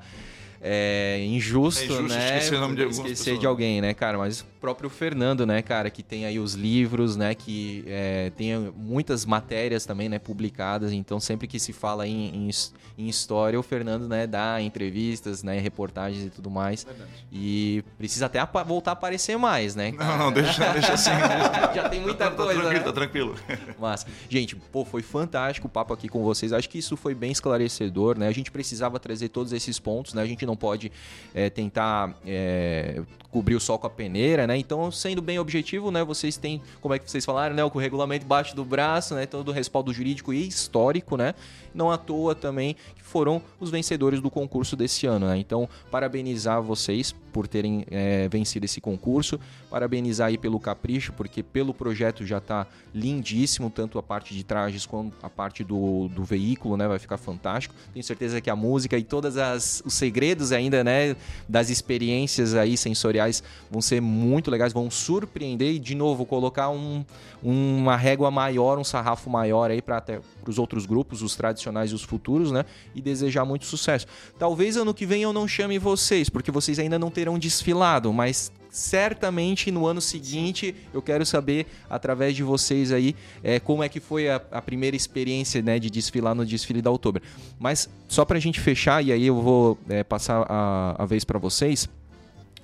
[0.67, 2.39] é, injusto, É injusto né?
[2.39, 4.17] esquecer o nome de esquecer de alguém, né, cara?
[4.17, 8.59] Mas o próprio Fernando, né, cara, que tem aí os livros, né, que é, tem
[8.75, 10.91] muitas matérias também, né, publicadas.
[10.91, 12.51] Então, sempre que se fala em, em,
[12.97, 16.85] em história, o Fernando, né, dá entrevistas, né, reportagens e tudo mais.
[16.85, 17.11] Verdade.
[17.31, 19.93] E precisa até voltar a aparecer mais, né?
[19.93, 21.11] Não, não, deixa, deixa assim.
[21.75, 22.81] Já tem muita tá, coisa, Tá tranquilo, né?
[22.81, 23.35] tá tranquilo.
[23.79, 26.55] Mas, gente, pô, foi fantástico o papo aqui com vocês.
[26.55, 28.29] Acho que isso foi bem esclarecedor, né?
[28.29, 30.23] A gente precisava trazer todos esses pontos, né?
[30.23, 30.91] A gente não não pode
[31.35, 34.57] é, tentar é, cobrir o sol com a peneira, né?
[34.57, 36.05] Então, sendo bem objetivo, né?
[36.05, 37.65] Vocês têm, como é que vocês falaram, né?
[37.65, 39.27] O regulamento embaixo do braço, né?
[39.27, 41.35] Todo o respaldo jurídico e histórico, né?
[41.75, 45.37] Não à toa também que foram os vencedores do concurso desse ano, né?
[45.37, 51.75] Então, parabenizar vocês por terem é, vencido esse concurso, parabenizar aí pelo capricho, porque pelo
[51.75, 56.77] projeto já está lindíssimo, tanto a parte de trajes quanto a parte do, do veículo,
[56.77, 56.87] né?
[56.87, 57.75] Vai ficar fantástico.
[57.93, 59.35] Tenho certeza que a música e todos
[59.85, 61.17] os segredos ainda, né?
[61.49, 67.05] Das experiências aí sensoriais vão ser muito legais, vão surpreender e, de novo, colocar um,
[67.43, 72.03] uma régua maior, um sarrafo maior aí para os outros grupos, os tradicionais e os
[72.03, 72.65] futuros, né?
[72.95, 74.07] E desejar muito sucesso.
[74.39, 78.51] Talvez ano que vem eu não chame vocês, porque vocês ainda não terão desfilado, mas
[78.75, 84.01] certamente no ano seguinte eu quero saber através de vocês aí é, como é que
[84.01, 87.22] foi a, a, primeira experiência né, de desfilar no desfile da Outubro.
[87.57, 91.22] Mas só para a gente fechar e aí eu vou é, passar a, a vez
[91.22, 91.89] para vocês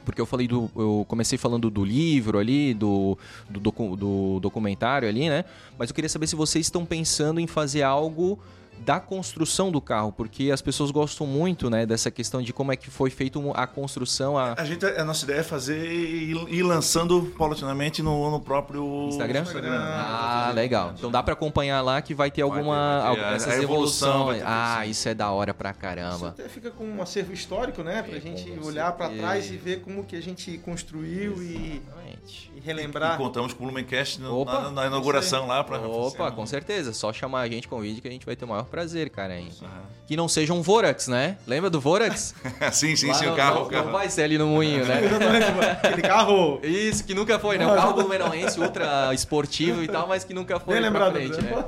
[0.05, 0.69] porque eu falei do.
[0.75, 3.17] Eu comecei falando do livro ali, do,
[3.49, 3.61] do,
[3.97, 5.45] do documentário ali, né?
[5.79, 8.41] Mas eu queria saber se vocês estão pensando em fazer algo
[8.81, 12.77] da construção do carro, porque as pessoas gostam muito, né, dessa questão de como é
[12.77, 14.39] que foi feita a construção.
[14.39, 14.55] A...
[14.57, 19.43] a gente, a nossa ideia é fazer e ir lançando paulatinamente no, no próprio Instagram.
[19.43, 19.79] Instagram.
[19.79, 20.95] Ah, legal.
[20.97, 24.43] Então dá para acompanhar lá que vai ter alguma ter, essas evoluções.
[24.45, 26.17] Ah, isso é da hora pra caramba.
[26.17, 29.57] Isso até fica com um acervo histórico, né, pra é, gente olhar para trás e
[29.57, 32.40] ver como que a gente construiu Exatamente.
[32.40, 33.13] e, e relembrar.
[33.13, 36.93] E, e contamos com o Lumencast na, na, inauguração lá para Opa, com certeza.
[36.93, 39.11] Só chamar a gente com o vídeo que a gente vai ter o maior prazer,
[39.11, 39.39] cara.
[39.39, 39.49] Hein?
[39.61, 39.69] Uhum.
[40.07, 41.37] Que não seja um Vorax, né?
[41.47, 42.35] Lembra do Vorax?
[42.73, 43.55] sim, sim, Lá sim, não, o carro.
[43.55, 43.85] Não, o carro.
[43.87, 45.01] não vai ser ali no moinho, né?
[45.83, 46.61] Aquele carro.
[46.63, 47.67] Isso, que nunca foi, né?
[47.67, 51.65] O carro blumenauense ultra esportivo e tal, mas que nunca foi Bem pra frente, né?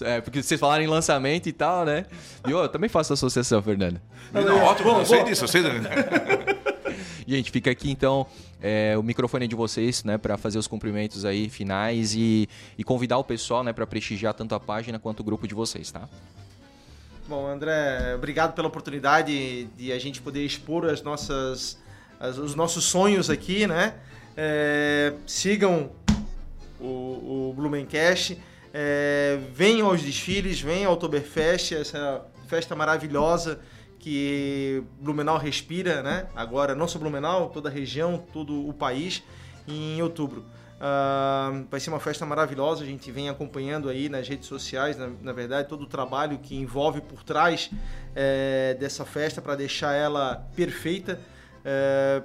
[0.00, 2.06] É, porque vocês falaram em lançamento e tal, né?
[2.46, 4.00] E eu também faço associação, Fernando.
[4.32, 5.62] Não, não, ótimo, bom, eu sei disso, eu sei.
[7.32, 8.26] Gente, fica aqui então
[8.60, 13.16] é, o microfone de vocês, né, para fazer os cumprimentos aí finais e, e convidar
[13.16, 16.06] o pessoal, né, para prestigiar tanto a página quanto o grupo de vocês, tá?
[17.26, 21.78] Bom, André, obrigado pela oportunidade de a gente poder expor as nossas,
[22.20, 23.94] as, os nossos sonhos aqui, né?
[24.36, 25.90] É, sigam
[26.78, 28.36] o, o Blumencast,
[28.74, 33.58] é, venham aos desfiles, venham ao Oktoberfest, essa festa maravilhosa
[34.02, 36.26] que Blumenau respira, né?
[36.34, 39.22] Agora, não só Blumenau, toda a região, todo o país,
[39.66, 40.40] em outubro.
[40.40, 45.08] Uh, vai ser uma festa maravilhosa, a gente vem acompanhando aí nas redes sociais, na,
[45.22, 47.70] na verdade, todo o trabalho que envolve por trás
[48.16, 51.20] é, dessa festa para deixar ela perfeita
[51.64, 52.24] é,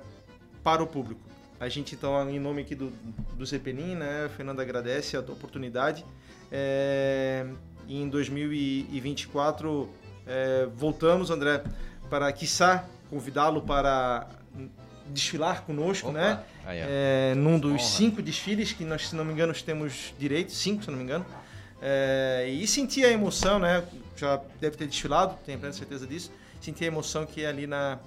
[0.64, 1.22] para o público.
[1.60, 2.92] A gente, então, em nome aqui do,
[3.36, 6.04] do Zeppelin, né, Fernando agradece a oportunidade.
[6.52, 7.46] É,
[7.88, 9.88] em 2024
[10.28, 11.64] é, voltamos, André,
[12.10, 14.28] para, quiçá, convidá-lo para
[15.08, 16.18] desfilar conosco, Opa.
[16.18, 16.40] né?
[16.66, 16.86] Ah, é.
[17.32, 17.80] É, num dos Honra.
[17.82, 21.26] cinco desfiles que nós, se não me engano, temos direito, cinco, se não me engano.
[21.82, 23.84] É, e sentir a emoção, né?
[24.16, 26.32] Já deve ter desfilado, tenho plena certeza disso.
[26.60, 28.00] Sentir a emoção que é ali na,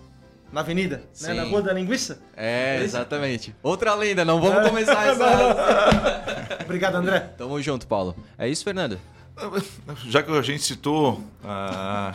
[0.53, 1.35] na avenida, né?
[1.35, 2.21] na Rua da Linguiça.
[2.37, 3.55] É, é exatamente.
[3.63, 6.59] Outra lenda, não vamos começar essa.
[6.65, 7.21] Obrigado, André.
[7.39, 8.15] Tamo junto, Paulo.
[8.37, 8.99] É isso, Fernando?
[10.09, 12.15] Já que a gente citou a.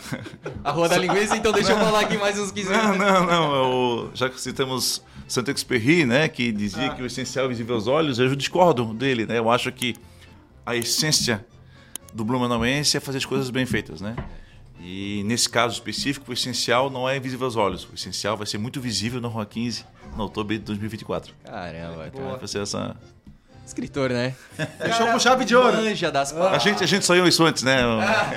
[0.63, 2.97] A Rua da Linguiça, então deixa eu falar aqui mais uns 15 minutos.
[2.97, 4.15] Não, não, não.
[4.15, 6.95] já que citamos Saint-Exupéry, né, que dizia ah.
[6.95, 9.37] que o essencial é visível aos olhos, eu discordo dele, né?
[9.37, 9.95] Eu acho que
[10.65, 11.45] a essência
[12.13, 14.15] do Blumenauense é fazer as coisas bem feitas, né?
[14.79, 17.87] E nesse caso específico, o essencial não é visível aos olhos.
[17.91, 19.83] O essencial vai ser muito visível na Rua 15,
[20.15, 21.33] no outubro de 2024.
[21.43, 22.95] Caramba, então vai ser essa
[23.65, 24.35] Escritor, né?
[24.77, 25.77] Fechou com chave de ouro.
[25.77, 27.81] Manja das A gente, a gente saiu isso antes, né?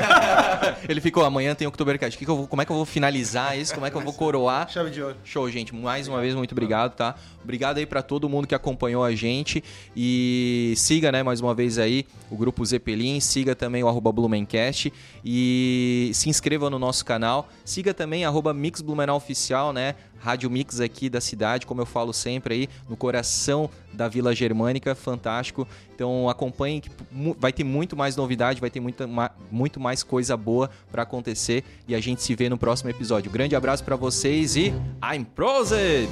[0.89, 2.19] Ele ficou, amanhã tem Oktobercast.
[2.19, 3.75] Que que eu vou, como é que eu vou finalizar isso?
[3.75, 4.69] Como é que eu vou coroar?
[4.71, 5.17] Chave de ouro.
[5.25, 5.75] Show, gente.
[5.75, 7.15] Mais uma vez, muito obrigado, tá?
[7.45, 9.63] Obrigado aí para todo mundo que acompanhou a gente.
[9.95, 13.21] E siga, né, mais uma vez aí, o grupo Zeppelin.
[13.21, 14.93] Siga também o arroba Blumencast.
[15.25, 17.49] E se inscreva no nosso canal.
[17.65, 19.95] Siga também arroba Mix Blumenau Oficial, né?
[20.19, 24.95] Rádio Mix aqui da cidade, como eu falo sempre aí, no coração da Vila Germânica,
[24.95, 25.67] fantástico.
[25.95, 26.91] Então acompanhem que
[27.39, 29.09] vai ter muito mais novidade, vai ter muita,
[29.51, 33.31] muito mais coisa boa para acontecer e a gente se vê no próximo episódio.
[33.31, 36.09] Grande abraço para vocês e I'm Prosed!